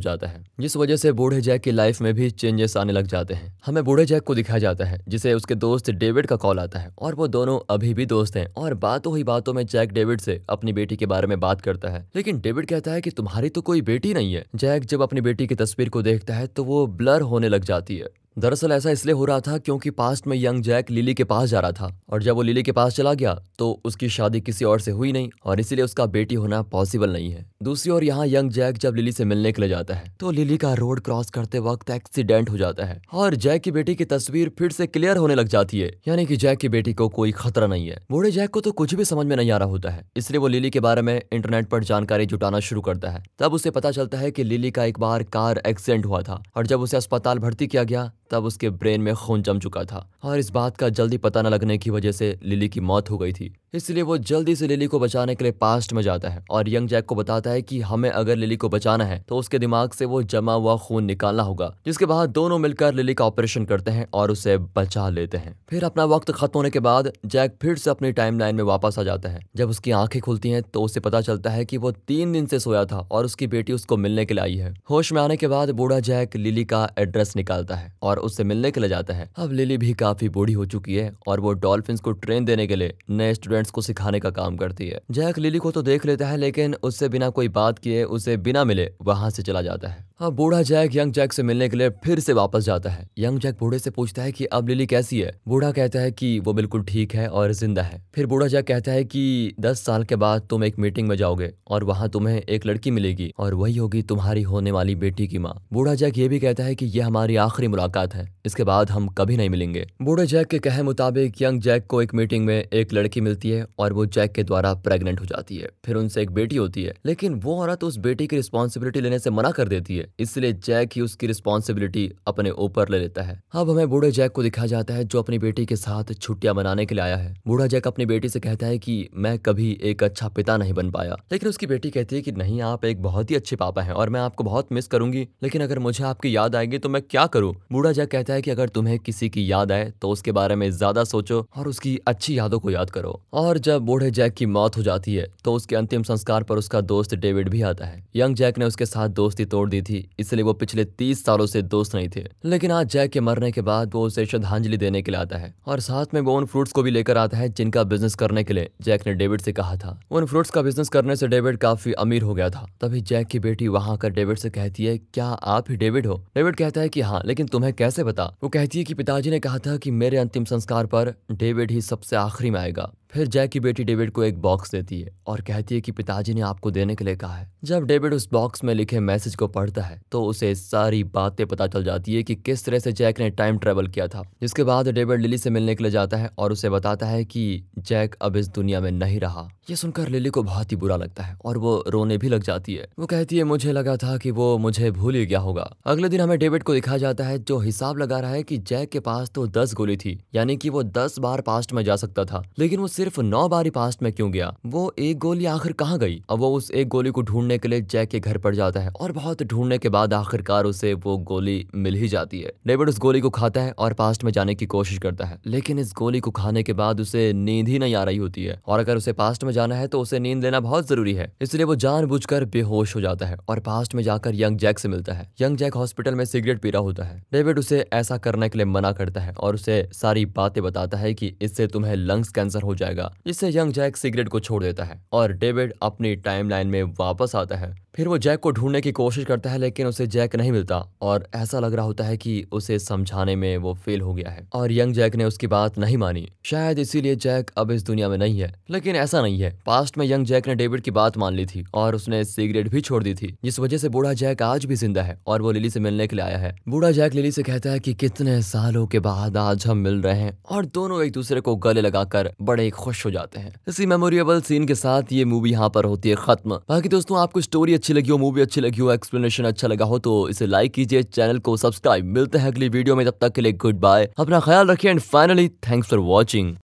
जाता 0.00 0.26
है, 0.26 0.44
जिस 0.60 0.76
वजह 0.76 0.96
से 0.96 1.12
बूढ़े 1.12 1.40
जैक 1.40 1.62
की 1.62 1.70
लाइफ 1.70 2.00
में 2.00 2.12
भी 2.14 2.30
चेंजेस 2.32 2.76
आने 2.76 2.92
लग 2.92 3.06
जाते 3.06 3.34
हैं। 3.34 3.56
हमें 3.66 3.82
बूढ़े 3.84 4.04
जैक 4.04 4.22
को 4.22 4.34
दिखाया 4.34 4.58
जाता 4.58 4.84
है, 4.84 5.00
जिसे 5.08 5.34
उसके 5.34 5.54
दोस्त 5.56 5.90
डेविड 5.92 6.26
का 6.26 6.36
कॉल 6.36 6.58
आता 6.58 6.78
है। 6.78 6.87
और 6.98 7.14
वो 7.14 7.26
दोनों 7.28 7.58
अभी 7.70 7.92
भी 7.94 8.06
दोस्त 8.06 8.36
हैं 8.36 8.46
और 8.54 8.74
बातों 8.74 9.16
ही 9.16 9.24
बातों 9.24 9.52
में 9.52 9.64
जैक 9.66 9.92
डेविड 9.92 10.20
से 10.20 10.40
अपनी 10.50 10.72
बेटी 10.72 10.96
के 10.96 11.06
बारे 11.06 11.26
में 11.26 11.38
बात 11.40 11.60
करता 11.60 11.88
है। 11.88 12.06
लेकिन 12.16 12.40
डेविड 12.40 12.66
कहता 12.66 12.92
है 12.92 13.00
कि 13.00 13.10
तुम्हारी 13.10 13.48
तो 13.48 13.60
कोई 13.60 13.82
बेटी 13.82 14.14
नहीं 14.14 14.32
है। 14.34 14.44
जैक 14.54 14.84
जब 14.84 15.02
अपनी 15.02 15.20
बेटी 15.20 15.46
की 15.46 15.54
तस्वीर 15.54 15.88
को 15.88 16.02
देखता 16.02 16.34
है 16.34 16.46
तो 16.46 16.64
वो 16.64 16.86
ब्लर 16.86 17.20
होने 17.20 17.48
लग 17.48 17.64
जाती 17.64 17.96
है। 17.96 18.08
दरअसल 18.38 18.72
ऐसा 18.72 18.90
इसलिए 18.90 19.14
हो 19.14 19.24
रहा 19.24 19.40
था 19.40 19.56
क्योंकि 19.58 19.90
पास्ट 19.90 20.26
में 20.26 20.36
यंग 20.36 20.62
जैक 20.62 20.90
लिली 20.90 21.14
के 21.14 21.24
पास 21.24 21.48
जा 21.48 21.60
रहा 21.60 21.72
था 21.72 21.90
और 22.08 22.22
जब 22.22 22.34
वो 22.36 22.42
लिली 22.42 22.62
के 22.62 22.72
पास 22.72 22.96
चला 22.96 23.14
गया 23.14 23.34
तो 23.58 23.70
उसकी 23.84 24.08
शादी 24.08 24.40
किसी 24.40 24.64
और 24.64 24.80
से 24.80 24.90
हुई 24.90 25.12
नहीं 25.12 25.30
और 25.44 25.60
इसीलिए 25.60 25.84
उसका 25.84 26.06
बेटी 26.06 26.34
होना 26.34 26.60
पॉसिबल 26.64 27.12
नहीं 27.12 27.30
है। 27.30 27.44
दूसरी 27.62 27.92
ओर 27.92 28.04
यहाँ 28.04 28.26
यंग 28.26 28.50
जैक 28.50 28.78
जब 28.78 28.94
लिली 28.94 29.12
से 29.12 29.24
मिलने 29.24 29.52
के 29.52 29.62
लिए 29.62 29.68
जाता 29.68 29.94
है 29.94 30.12
तो 30.20 30.30
लिली 30.30 30.56
का 30.56 30.72
रोड 30.74 31.00
क्रॉस 31.00 31.30
करते 31.30 31.58
वक्त 31.60 31.90
एक्सीडेंट 31.90 32.50
हो 32.50 32.58
जाता 32.58 32.84
है 32.84 33.00
और 33.14 33.34
जैक 33.36 33.62
की 33.62 33.70
बेटी 33.70 33.94
की 33.94 34.04
तस्वीर 34.04 34.52
फिर 34.58 34.72
से 34.72 34.86
क्लियर 34.88 35.16
होने 35.16 35.34
लग 35.34 35.48
जाती 35.48 35.80
है। 35.80 35.90
यानी 36.08 36.26
कि 36.26 36.36
जैक 36.36 36.58
की 36.58 36.68
बेटी 36.68 36.92
को 36.92 37.08
कोई 37.10 37.32
खतरा 37.32 37.66
नहीं 37.66 37.88
है। 37.88 37.98
बूढ़े 38.10 38.30
जैक 38.30 38.50
को 38.50 38.60
तो 38.60 38.72
कुछ 38.72 38.94
भी 38.94 39.04
समझ 39.04 39.26
में 39.26 39.36
नहीं 39.36 39.50
आ 39.50 39.56
रहा 39.56 39.68
होता 39.68 39.90
है, 39.90 40.04
इसलिए 40.16 40.40
वो 40.40 40.48
लिली 40.48 40.70
के 40.70 40.80
बारे 40.80 41.02
में 41.02 41.20
इंटरनेट 41.22 41.68
पर 41.68 41.84
जानकारी 41.84 42.26
जुटाना 42.26 42.60
शुरू 42.60 42.80
करता 42.80 43.10
है। 43.10 43.22
तब 43.38 43.52
उसे 43.52 43.70
पता 43.70 43.90
चलता 43.90 44.18
है 44.18 44.30
की 44.30 44.44
लिली 44.44 44.70
का 44.70 44.84
एक 44.84 44.98
बार 44.98 45.22
कार 45.32 45.62
एक्सीडेंट 45.66 46.06
हुआ 46.06 46.22
था 46.22 46.42
और 46.56 46.66
जब 46.66 46.80
उसे 46.80 46.96
अस्पताल 46.96 47.38
भर्ती 47.38 47.66
किया 47.66 47.84
गया 47.84 48.10
तब 48.30 48.44
उसके 48.44 48.70
ब्रेन 48.70 49.00
में 49.00 49.14
खून 49.14 49.42
जम 49.42 49.58
चुका 49.58 49.84
था 49.84 50.10
और 50.22 50.38
इस 50.38 50.50
बात 50.50 50.76
का 50.76 50.88
जल्दी 50.88 51.18
पता 51.18 51.42
न 51.42 51.46
लगने 51.46 51.78
की 51.78 51.90
वजह 51.90 52.12
से 52.12 52.38
लिली 52.42 52.68
की 52.68 52.80
मौत 52.80 53.10
हो 53.10 53.18
गई 53.18 53.32
थी। 53.32 53.54
इसलिए 53.74 54.02
वो 54.02 54.16
जल्दी 54.18 54.54
से 54.56 54.66
लिली 54.66 54.86
को 54.86 54.98
बचाने 55.00 55.34
के 55.34 55.44
लिए 55.44 55.52
पास्ट 55.52 55.92
में 55.92 56.02
जाता 56.02 56.28
है 56.28 56.44
और 56.50 56.68
यंग 56.68 56.88
जैक 56.88 57.04
को 57.04 57.14
बताता 57.14 57.50
है 57.50 57.62
कि 57.62 57.80
हमें 57.80 58.08
अगर 58.10 58.36
लिली 58.36 58.56
को 58.56 58.68
बचाना 58.68 59.04
है 59.04 59.22
तो 59.28 59.36
उसके 59.36 59.58
दिमाग 59.58 59.92
से 59.92 60.04
वो 60.04 60.22
जमा 60.24 60.52
हुआ 60.52 60.76
खून 60.76 61.04
निकालना 61.04 61.42
होगा, 61.42 61.72
जिसके 61.86 62.06
बाद 62.06 62.30
दोनों 62.30 62.58
मिलकर 62.58 62.94
लिली 62.94 63.14
का 63.14 63.24
ऑपरेशन 63.24 63.64
करते 63.64 63.90
हैं 63.90 64.06
और 64.14 64.30
उसे 64.30 64.56
बचा 64.76 65.08
लेते 65.08 65.38
हैं। 65.38 65.54
फिर 65.70 65.84
अपना 65.84 66.04
वक्त 66.04 66.30
खत्म 66.30 66.52
होने 66.54 66.70
के 66.70 66.80
बाद 66.80 67.12
जैक 67.26 67.56
फिर 67.62 67.76
से 67.76 67.90
अपनी 67.90 68.12
टाइम 68.12 68.34
में 68.54 68.62
वापस 68.62 68.98
आ 68.98 69.02
जाता 69.02 69.28
है। 69.28 69.40
जब 69.56 69.70
उसकी 69.70 69.90
आँखें 69.92 70.20
खुलती 70.22 70.50
हैं 70.50 70.62
तो 70.64 70.82
उसे 70.82 71.00
पता 71.00 71.20
चलता 71.20 71.50
है 71.50 71.64
कि 71.64 71.76
वो 71.76 71.90
तीन 71.90 72.32
दिन 72.32 72.46
से 72.46 72.58
सोया 72.58 72.84
था 72.84 72.98
और 73.00 73.24
उसकी 73.24 73.46
बेटी 73.46 73.72
उसको 73.72 73.96
मिलने 73.96 74.24
के 74.24 74.34
लिए 74.34 74.42
आई 74.42 74.56
है। 74.56 74.74
होश 74.90 75.12
में 75.12 75.20
आने 75.22 75.36
के 75.36 75.46
बाद 75.46 75.70
बूढ़ा 75.72 76.00
जैक 76.00 76.36
लिली 76.36 76.64
का 76.64 76.88
एड्रेस 76.98 77.36
निकालता 77.36 77.74
है 77.74 77.92
और 78.02 78.18
उससे 78.18 78.44
मिलने 78.44 78.70
के 78.70 78.80
लिए 78.80 78.88
जाता 78.88 79.14
है। 79.14 79.30
अब 79.36 79.52
लिली 79.52 79.78
भी 79.78 79.92
काफ़ी 79.94 80.28
बूढ़ी 80.28 80.52
हो 80.52 80.66
चुकी 80.66 80.96
है 80.96 81.12
और 81.26 81.40
वो 81.40 81.52
डॉल्फिन 81.58 81.96
को 81.96 82.12
ट्रेन 82.14 82.44
देने 82.44 82.66
के 82.66 82.76
लिए 82.76 82.96
नए 83.10 83.34
स्टूडेंट्स 83.58 83.70
को 83.70 83.82
सिखाने 83.82 84.20
का 84.20 84.30
काम 84.30 84.56
करती 84.56 84.88
है। 84.88 85.00
जैक 85.10 85.38
लिली 85.38 85.58
को 85.58 85.70
तो 85.70 85.82
देख 85.82 86.06
लेता 86.06 86.28
है, 86.28 86.36
लेकिन 86.36 86.74
उससे 86.74 87.08
बिना 87.08 87.28
कोई 87.30 87.48
बात 87.48 87.78
किए, 87.78 88.04
उसे 88.04 88.36
बिना 88.36 88.64
मिले, 88.64 88.92
वहाँ 89.02 89.30
से 89.30 89.42
चला 89.42 89.62
जाता 89.62 89.88
है। 89.88 90.07
अब 90.20 90.32
बूढ़ा 90.32 90.60
जैक 90.62 90.94
यंग 90.96 91.12
जैक 91.12 91.32
से 91.32 91.42
मिलने 91.42 91.68
के 91.68 91.76
लिए 91.76 91.90
फिर 92.04 92.20
से 92.20 92.32
वापस 92.32 92.62
जाता 92.62 92.90
है। 92.90 93.06
यंग 93.18 93.38
जैक 93.38 93.56
बूढ़े 93.58 93.78
से 93.78 93.90
पूछता 93.90 94.22
है 94.22 94.30
कि 94.32 94.44
अब 94.46 94.68
लिली 94.68 94.86
कैसी 94.86 95.20
है? 95.20 95.30
बूढ़ा 95.48 95.70
कहता 95.72 95.98
है 95.98 96.10
कि 96.10 96.38
वो 96.38 96.52
बिल्कुल 96.52 96.82
ठीक 96.84 97.14
है 97.14 97.28
और 97.28 97.52
ज़िंदा 97.52 97.82
है। 97.82 98.00
फिर 98.14 98.26
बूढ़ा 98.26 98.46
जैक 98.46 98.66
कहता 98.66 98.92
है 98.92 99.04
कि 99.04 99.54
दस 99.60 99.80
साल 99.80 100.04
के 100.04 100.16
बाद 100.16 100.46
तुम 100.50 100.64
एक 100.64 100.78
मीटिंग 100.78 101.08
में 101.08 101.14
जाओगे 101.16 101.50
और 101.68 101.84
वहाँ 101.84 102.08
तुम्हें 102.08 102.40
एक 102.40 102.66
लड़की 102.66 102.90
मिलेगी 102.90 103.32
और 103.38 103.54
वही 103.54 103.76
होगी 103.76 104.02
तुम्हारी 104.04 104.42
होने 104.42 104.70
वाली 104.70 104.94
बेटी 104.96 105.26
की 105.26 105.38
माँ। 105.38 105.54
बूढ़ा 105.72 105.94
जैक 105.94 106.18
ये 106.18 106.28
भी 106.28 106.40
कहता 106.40 106.64
है 106.64 106.74
कि 106.74 106.86
यह 106.88 107.06
हमारी 107.06 107.36
आखिरी 107.36 107.68
मुलाकात 107.68 108.14
है, 108.14 108.28
इसके 108.46 108.64
बाद 108.64 108.90
हम 108.90 109.08
कभी 109.18 109.36
नहीं 109.36 109.50
मिलेंगे। 109.50 109.86
बूढ़े 110.02 110.26
जैक 110.26 110.46
के 110.46 110.58
कहे 110.58 110.82
मुताबिक 110.82 111.42
यंग 111.42 111.60
जैक 111.60 111.86
को 111.86 112.02
एक 112.02 112.14
मीटिंग 112.14 112.44
में 112.46 112.56
एक 112.56 112.92
लड़की 112.92 113.20
मिलती 113.20 113.50
है 113.50 113.64
और 113.78 113.92
वो 113.92 114.06
जैक 114.08 114.32
के 114.32 114.42
द्वारा 114.42 114.74
प्रेगनेंट 114.74 115.20
हो 115.20 115.26
जाती 115.26 115.56
है। 115.56 115.70
फिर 115.86 115.96
उनसे 115.96 116.22
एक 116.22 116.30
बेटी 116.32 116.56
होती 116.56 116.84
है, 116.84 116.94
लेकिन 117.06 117.34
वो 117.36 117.60
औरत 117.60 117.84
उस 117.84 117.96
बेटी 118.00 118.26
की 118.26 118.36
रिस्पॉन्सिबिलिटी 118.36 119.00
लेने 119.00 119.18
से 119.18 119.30
मना 119.30 119.50
कर 119.52 119.68
देती 119.68 119.96
है। 119.96 120.06
इसलिए 120.20 120.52
जैक 120.52 120.90
ही 120.96 121.00
उसकी 121.00 121.26
रिस्पॉन्सिबिलिटी 121.26 122.10
अपने 122.26 122.50
ऊपर 122.50 122.88
ले 122.88 122.98
लेता 122.98 123.22
है। 123.22 123.40
अब 123.54 123.70
हमें 123.70 123.88
बूढ़े 123.90 124.10
जैक 124.10 124.32
को 124.32 124.42
दिखाया 124.42 124.66
जाता 124.66 124.94
है, 124.94 125.04
जो 125.04 125.18
अपनी 125.18 125.38
बेटी 125.38 125.66
के 125.66 125.76
साथ 125.76 126.12
छुट्टियाँ 126.14 126.54
मनाने 126.54 126.86
के 126.86 126.94
लिए 126.94 127.04
आया 127.04 127.16
है। 127.16 127.34
बूढ़ा 127.46 127.66
जैक 127.66 127.86
अपनी 127.86 128.06
बेटी 128.06 128.28
से 128.28 128.40
कहता 128.40 128.66
है 128.66 128.78
कि, 128.78 129.08
मैं 129.14 129.38
कभी 129.38 129.70
एक 129.82 130.02
अच्छा 130.02 130.28
पिता 130.28 130.56
नहीं 130.56 130.72
बन 130.72 130.90
पाया। 130.90 131.16
लेकिन 131.32 131.48
उसकी 131.48 131.66
बेटी 131.66 131.90
कहती 131.90 132.16
है 132.16 132.22
कि, 132.22 132.32
नहीं, 132.32 132.60
आप 132.62 132.84
एक 132.84 133.02
बहुत 133.02 133.30
ही 133.30 133.36
अच्छे 133.36 133.56
पापा 133.56 133.82
हैं 133.82 133.92
और 133.92 134.10
मैं 134.10 134.20
आपको 134.20 134.44
बहुत 134.44 134.72
मिस 134.72 134.86
करूँगी। 134.86 135.26
लेकिन 135.42 135.62
अगर 135.62 135.78
मुझे 135.78 136.04
आपकी 136.04 136.36
याद 136.36 136.56
आएगी 136.56 136.78
तो 136.78 136.88
मैं 136.88 137.02
क्या 137.02 137.26
करूँ? 137.28 137.54
बूढ़ा 137.72 137.92
जैक 137.92 138.10
कहता 138.10 138.34
है 138.34 138.42
कि, 138.42 138.50
अगर 138.50 138.68
तुम्हें 138.68 138.98
किसी 138.98 139.28
की 139.28 139.50
याद 139.52 139.72
आए 139.72 139.92
तो 140.02 140.08
उसके 140.08 140.32
बारे 140.32 140.54
में 140.54 140.70
ज़्यादा 140.70 141.04
सोचो 141.04 141.46
और 141.56 141.68
उसकी 141.68 141.98
अच्छी 142.06 142.38
यादों 142.38 142.58
को 142.58 142.70
याद 142.70 142.90
करो। 142.90 143.20
और 143.34 143.58
जब 143.60 143.82
बूढ़े 143.82 144.10
जैक 144.10 144.34
की 144.34 144.46
मौत 144.48 144.76
हो 144.76 144.82
जाती 144.82 145.14
है 145.14 145.26
तो 145.44 145.52
उसके 145.52 145.76
अंतिम 145.76 146.02
संस्कार 146.02 146.42
पर 146.42 146.58
उसका 146.58 146.80
दोस्त 146.82 147.14
डेविड 147.16 147.48
भी 147.48 147.62
आता 147.62 147.84
है। 147.84 148.02
यंग 148.16 148.34
जैक 148.36 148.58
ने 148.58 148.64
उसके 148.64 148.86
साथ 148.86 149.08
दोस्ती 149.10 149.44
तोड़ 149.46 149.68
दी 149.70 149.80
थी। 149.82 149.97
इसलिए 150.18 150.44
वो 150.44 150.52
पिछले 150.52 150.84
तीस 150.84 151.24
सालों 151.24 151.46
से 151.46 151.62
दोस्त 151.62 151.94
नहीं 151.94 152.08
थे। 152.16 152.24
लेकिन 152.44 152.70
आज 152.70 152.88
जैक 152.88 153.10
के 153.10 153.20
मरने 153.20 153.52
के 153.52 153.60
बाद 153.60 153.94
वो 153.94 154.06
उसे 154.06 154.26
श्रद्धांजलि 154.26 154.76
देने 154.76 155.02
के 155.02 155.10
लिए 155.10 155.20
आता 155.20 155.36
है। 155.36 155.54
और 155.66 155.80
साथ 155.80 156.06
में 156.14 156.20
वो 156.20 156.36
उन 156.36 156.46
फ्रूट्स 156.46 156.72
को 156.72 156.82
भी 156.82 156.90
लेकर 156.90 157.16
आता 157.16 157.38
है 157.38 157.48
जिनका 157.48 157.84
बिज़नेस 157.84 158.14
करने 158.14 158.44
के 158.44 158.54
लिए 158.54 158.70
जैक 158.82 159.06
ने 159.06 159.14
डेविड 159.14 159.40
से 159.40 159.52
कहा 159.52 159.76
था। 159.76 160.00
उन 160.10 160.26
फ्रूट्स 160.26 160.50
का 160.50 160.62
बिज़नेस 160.62 160.88
करने 160.88 161.16
से 161.16 161.28
डेविड 161.28 161.56
काफ़ी 161.56 161.92
अमीर 161.92 162.22
हो 162.22 162.34
गया 162.34 162.50
था। 162.50 162.70
तभी 162.80 163.00
जैक 163.00 163.26
की 163.26 163.38
बेटी 163.38 163.68
वहाँ 163.68 163.96
कर 163.96 164.10
डेविड 164.10 164.38
से 164.38 164.50
कहती 164.50 164.84
है, 164.84 164.98
क्या 164.98 165.26
आप 165.26 165.70
ही 165.70 165.76
डेविड 165.76 166.06
हो? 166.06 166.26
डेविड 166.36 166.56
कहता 166.56 166.80
है 166.80 166.88
कि 166.88 167.00
हाँ 167.00 167.22
लेकिन 167.24 167.46
तुम्हें 167.46 167.72
कैसे 167.72 168.04
पता? 168.04 168.34
वो 168.42 168.48
कहती 168.48 168.78
है 168.78 168.84
कि 168.84 168.94
पिताजी 168.94 169.30
ने 169.30 169.40
कहा 169.40 169.58
था 169.58 169.76
की 169.76 169.90
मेरे 169.90 170.16
अंतिम 170.16 170.44
संस्कार 170.44 170.86
पर 170.86 171.14
डेविड 171.32 171.70
ही 171.70 171.80
सबसे 171.80 172.16
आखिरी 172.16 172.50
में 172.50 172.60
आएगा। 172.60 172.92
फिर 173.12 173.26
जैक 173.26 173.50
की 173.50 173.60
बेटी 173.60 173.84
डेविड 173.84 174.10
को 174.10 174.22
एक 174.24 174.38
बॉक्स 174.38 174.70
देती 174.70 175.00
है 175.00 175.10
और 175.26 175.40
कहती 175.40 175.74
है 175.74 175.80
कि 175.80 175.92
पिताजी 175.92 176.34
ने 176.34 176.40
आपको 176.40 176.70
देने 176.70 176.94
के 176.94 177.04
लिए 177.04 177.16
कहा 177.16 177.34
है। 177.34 177.50
जब 177.64 177.84
डेविड 177.84 178.14
उस 178.14 178.28
बॉक्स 178.32 178.64
में 178.64 178.72
लिखे 178.74 179.00
मैसेज 179.00 179.34
को 179.34 179.46
पढ़ता 179.48 179.82
है 179.82 180.00
तो 180.12 180.22
उसे 180.24 180.54
सारी 180.54 181.02
बातें 181.04 181.46
पता 181.46 181.66
चल 181.66 181.84
जाती 181.84 182.14
है 182.14 182.22
कि 182.22 182.34
किस 182.34 182.64
तरह 182.64 182.78
से 182.78 182.92
जैक 182.92 183.20
ने 183.20 183.30
टाइम 183.30 183.58
ट्रेवल 183.58 183.86
किया 183.86 184.08
था। 184.08 184.22
जिसके 184.40 184.64
बाद 184.64 184.88
डेविड 184.88 185.20
लिली 185.20 185.38
से 185.38 185.50
मिलने 185.50 185.74
के 185.74 185.84
लिए 185.84 185.90
जाता 185.90 186.16
है 186.16 186.30
और 186.38 186.52
उसे 186.52 186.70
बताता 186.70 187.06
है 187.06 187.24
कि 187.24 187.64
जैक 187.78 188.14
अब 188.22 188.36
इस 188.36 188.48
दुनिया 188.48 188.80
में 188.80 188.90
नहीं 188.90 189.20
रहा। 189.20 189.48
ये 189.70 189.76
सुनकर 189.76 190.08
लिली 190.08 190.30
को 190.30 190.42
बहुत 190.42 190.72
ही 190.72 190.76
बुरा 190.76 190.96
लगता 190.96 191.22
है 191.22 191.36
और 191.44 191.58
वो 191.58 191.84
रोने 191.88 192.18
भी 192.18 192.28
लग 192.28 192.42
जाती 192.42 192.74
है। 192.74 192.88
वो 192.98 193.06
कहती 193.06 193.36
है, 193.36 193.44
मुझे 193.44 193.72
लगा 193.72 193.96
था 193.96 194.16
कि 194.16 194.30
वो 194.30 194.56
मुझे 194.58 194.90
भूल 194.90 195.14
ही 195.14 195.26
गया 195.26 195.38
होगा। 195.38 195.70
अगले 195.86 196.08
दिन 196.08 196.20
हमें 196.20 196.38
डेविड 196.38 196.62
को 196.62 196.74
दिखाया 196.74 196.98
जाता 196.98 197.24
है, 197.24 197.38
जो 197.38 197.58
हिसाब 197.58 197.98
लगा 197.98 198.20
रहा 198.20 198.30
है 198.30 198.42
कि 198.42 198.58
जैक 198.58 198.90
के 198.90 199.00
पास 199.00 199.30
तो 199.30 199.46
दस 199.46 199.74
गोली 199.74 199.96
थी, 199.96 200.18
यानी 200.34 200.56
कि 200.56 200.70
वो 200.70 200.82
दस 200.82 201.18
बार 201.18 201.40
पास्ट 201.40 201.72
में 201.72 201.82
जा 201.84 201.96
सकता 201.96 202.24
था। 202.24 202.42
लेकिन 202.58 202.80
वो 202.80 202.88
सिर्फ़ 202.98 203.20
नौ 203.20 203.46
बारी 203.48 203.70
पास्ट 203.70 204.02
में 204.02 204.12
क्यों 204.12 204.30
गया? 204.32 204.46
वो 204.66 204.80
एक 204.98 205.18
गोली 205.18 205.44
आखिर 205.46 205.72
कहाँ 205.72 205.98
गई? 205.98 206.14
अब 206.30 206.38
वो 206.38 206.50
उस 206.52 206.70
एक 206.70 206.88
गोली 206.88 207.10
को 207.10 207.22
ढूँढने 207.22 207.58
के 207.58 207.68
लिए 207.68 207.80
जैक 207.82 208.08
के 208.08 208.20
घर 208.20 208.38
पर 208.38 208.54
जाता 208.54 208.80
है 208.80 208.90
और 208.90 209.12
बहुत 209.12 209.42
ढूँढने 209.42 209.78
के 209.78 209.88
बाद 209.88 210.14
आखिरकार 210.14 210.64
उसे 210.64 210.92
वो 210.96 211.16
गोली 211.24 211.68
मिल 211.74 211.94
ही 211.94 212.08
जाती 212.08 212.40
है। 212.40 212.52
डेविड 212.66 212.88
उस 212.88 212.98
गोली 212.98 213.20
को 213.20 213.30
खाता 213.30 213.60
है 213.60 213.72
और 213.78 213.92
पास्ट 213.94 214.24
में 214.24 214.30
जाने 214.32 214.54
की 214.54 214.66
कोशिश 214.66 214.98
करता 214.98 215.24
है, 215.24 215.38
लेकिन 215.46 215.78
इस 215.78 215.92
गोली 215.92 216.20
को 216.20 216.30
खाने 216.30 216.62
के 216.62 216.72
बाद 216.72 217.00
उसे 217.00 217.32
नींद 217.34 217.68
ही 217.68 217.78
नहीं 217.78 217.94
आ 217.94 218.02
रही 218.04 218.16
होती 218.16 218.44
है। 218.44 218.60
और 218.66 218.80
अगर 218.80 218.96
उसे 218.96 219.12
पास्ट 219.12 219.44
में 219.44 219.52
जाना 219.52 219.74
है 219.74 219.86
तो 219.86 220.00
उसे 220.00 220.18
नींद 220.18 220.42
लेना 220.44 220.60
बहुत 220.60 220.88
ज़रूरी 220.88 221.14
है। 221.14 221.30
इसलिए 221.40 221.64
वो 221.64 221.74
जानबूझकर 221.76 222.44
बेहोश 222.46 222.96
हो 222.96 223.00
जाता 223.00 223.26
है 223.26 223.36
और 223.48 223.60
पास्ट 223.60 223.94
में 223.94 224.02
जाकर 224.02 224.34
यंग 224.34 224.58
जैक 224.58 224.78
से 224.78 224.88
मिलता 224.88 225.12
है। 225.12 225.30
यंग 225.40 225.56
जैक 225.56 225.74
हॉस्पिटल 225.74 226.14
में 226.14 226.24
सिगरेट 226.24 226.62
पी 226.62 226.70
रहा 226.70 226.82
होता 226.82 227.04
है। 227.04 227.22
डेविड 227.32 227.58
उसे 227.58 227.84
ऐसा 227.92 228.18
करने 228.18 228.48
के 228.48 228.58
लिए 228.58 228.66
मना 228.66 228.92
करता 228.92 229.20
है 229.20 229.34
और 229.34 229.54
उसे 229.54 229.80
सारी 229.92 230.26
बातें 230.34 230.62
बताता 230.64 230.98
है 230.98 231.14
कि 231.14 231.32
इससे 231.42 231.66
तुम्हें 231.68 231.96
लंग्स 231.96 232.28
कैंसर 232.30 232.62
हो 232.62 232.74
जाएगा। 232.88 233.14
जिससे 233.26 233.50
यंग 233.50 233.72
जैक 233.72 233.96
सिगरेट 233.96 234.28
को 234.28 234.40
छोड़ 234.40 234.62
देता 234.62 234.84
है 234.84 235.04
और 235.12 235.32
डेविड 235.32 235.72
अपनी 235.82 236.16
टाइमलाइन 236.16 236.66
में 236.66 236.82
वापस 236.82 237.36
आता 237.36 237.56
है। 237.56 237.87
फिर 237.98 238.08
वो 238.08 238.16
जैक 238.18 238.38
को 238.40 238.50
ढूँढने 238.50 238.80
की 238.80 238.90
कोशिश 238.92 239.24
करता 239.24 239.50
है, 239.50 239.58
लेकिन 239.58 239.86
उसे 239.86 240.06
जैक 240.06 240.34
नहीं 240.36 240.50
मिलता 240.52 240.76
और 241.02 241.26
ऐसा 241.34 241.60
लग 241.60 241.74
रहा 241.74 241.84
होता 241.84 242.04
है 242.04 242.16
कि 242.16 242.44
उसे 242.52 242.78
समझाने 242.78 243.34
में 243.36 243.56
वो 243.56 243.72
फेल 243.76 244.00
हो 244.00 244.12
गया 244.14 244.30
है। 244.30 244.46
और 244.52 244.72
यंग 244.72 244.92
जैक 244.94 245.16
ने 245.16 245.24
उसकी 245.24 245.46
बात 245.46 245.78
नहीं 245.78 245.96
मानी। 245.96 246.26
शायद 246.44 246.78
इसीलिए 246.78 247.14
जैक 247.16 247.50
अब 247.58 247.70
इस 247.70 247.82
दुनिया 247.84 248.08
में 248.08 248.16
नहीं 248.18 248.38
है, 248.40 248.52
लेकिन 248.70 248.96
ऐसा 248.96 249.22
नहीं 249.22 249.40
है। 249.40 249.50
पास्ट 249.66 249.98
में 249.98 250.04
यंग 250.06 250.26
जैक 250.26 250.48
ने 250.48 250.54
डेविड 250.54 250.80
की 250.80 250.90
बात 250.90 251.16
मान 251.18 251.34
ली 251.34 251.46
थी 251.46 251.64
और 251.74 251.94
उसने 251.94 252.22
सिगरेट 252.24 252.68
भी 252.68 252.80
छोड़ 252.80 253.02
दी 253.02 253.14
थी, 253.14 253.34
जिस 253.44 253.58
वजह 253.60 253.78
से 253.78 253.88
बूढ़ा 253.88 254.12
जैक 254.12 254.42
आज 254.42 254.64
भी 254.64 254.74
ज़िंदा 254.74 255.02
है 255.02 255.18
और 255.26 255.42
वो 255.42 255.50
लिली 255.50 255.70
से 255.70 255.80
मिलने 255.80 256.06
के 256.06 256.16
लिए 256.16 256.24
आया 256.24 256.38
है। 256.38 256.54
बूढ़ा 256.68 256.90
जैक 256.90 257.14
लिली 257.14 257.32
से 257.32 257.42
कहता 257.42 257.70
है 257.70 257.78
कि 257.78 257.94
कितने 257.94 258.40
सालों 258.42 258.86
के 258.86 259.00
बाद 259.00 259.36
आज 259.36 259.66
हम 259.66 259.78
मिल 259.78 260.00
रहे 260.02 260.20
हैं 260.20 260.38
और 260.50 260.66
दोनों 260.70 261.02
एक 261.04 261.12
दूसरे 261.12 261.40
को 261.40 261.56
गले 261.58 261.80
लगाकर 261.80 262.32
बड़े 262.42 262.70
खुश 262.70 263.04
हो 263.06 263.10
जाते 263.10 263.40
हैं। 263.40 263.52
इसी 263.68 263.86
मेमोरेबल 263.86 264.40
सीन 264.42 264.66
के 264.66 264.74
साथ 264.76 265.12
ये 265.12 265.24
मूवी 265.24 265.50
यहाँ 265.50 265.70
पर 265.70 265.84
होती 265.84 266.08
है 266.08 266.16
खत्म। 266.18 266.60
बाकी 266.68 266.88
दोस्तों, 266.88 267.20
आपको 267.20 267.40
स्टोरी 267.40 267.74
अच्छी 267.88 267.94
लगी 267.94 268.10
हो 268.10 268.16
मूवी 268.18 268.40
अच्छी 268.40 268.60
लगी 268.60 268.80
हो 268.80 268.90
एक्सप्लेनेशन 268.92 269.44
अच्छा 269.44 269.68
लगा 269.68 269.84
हो 269.84 269.98
तो 269.98 270.12
इसे 270.28 270.46
लाइक 270.46 270.72
कीजिए 270.72 271.02
चैनल 271.02 271.38
को 271.38 271.56
सब्सक्राइब 271.56 272.04
मिलते 272.04 272.38
हैं 272.38 272.46
अगली 272.46 272.68
वीडियो 272.68 272.96
में, 272.96 273.04
तब 273.06 273.14
तक 273.20 273.32
के 273.34 273.40
लिए 273.40 273.52
गुड 273.64 273.78
बाय 273.80 274.08
अपना 274.18 274.40
ख्याल 274.40 274.66
रखिए 274.66 274.90
and 274.90 275.00
finally 275.00 275.48
thanks 275.68 275.88
for 275.88 275.98
watching 275.98 276.54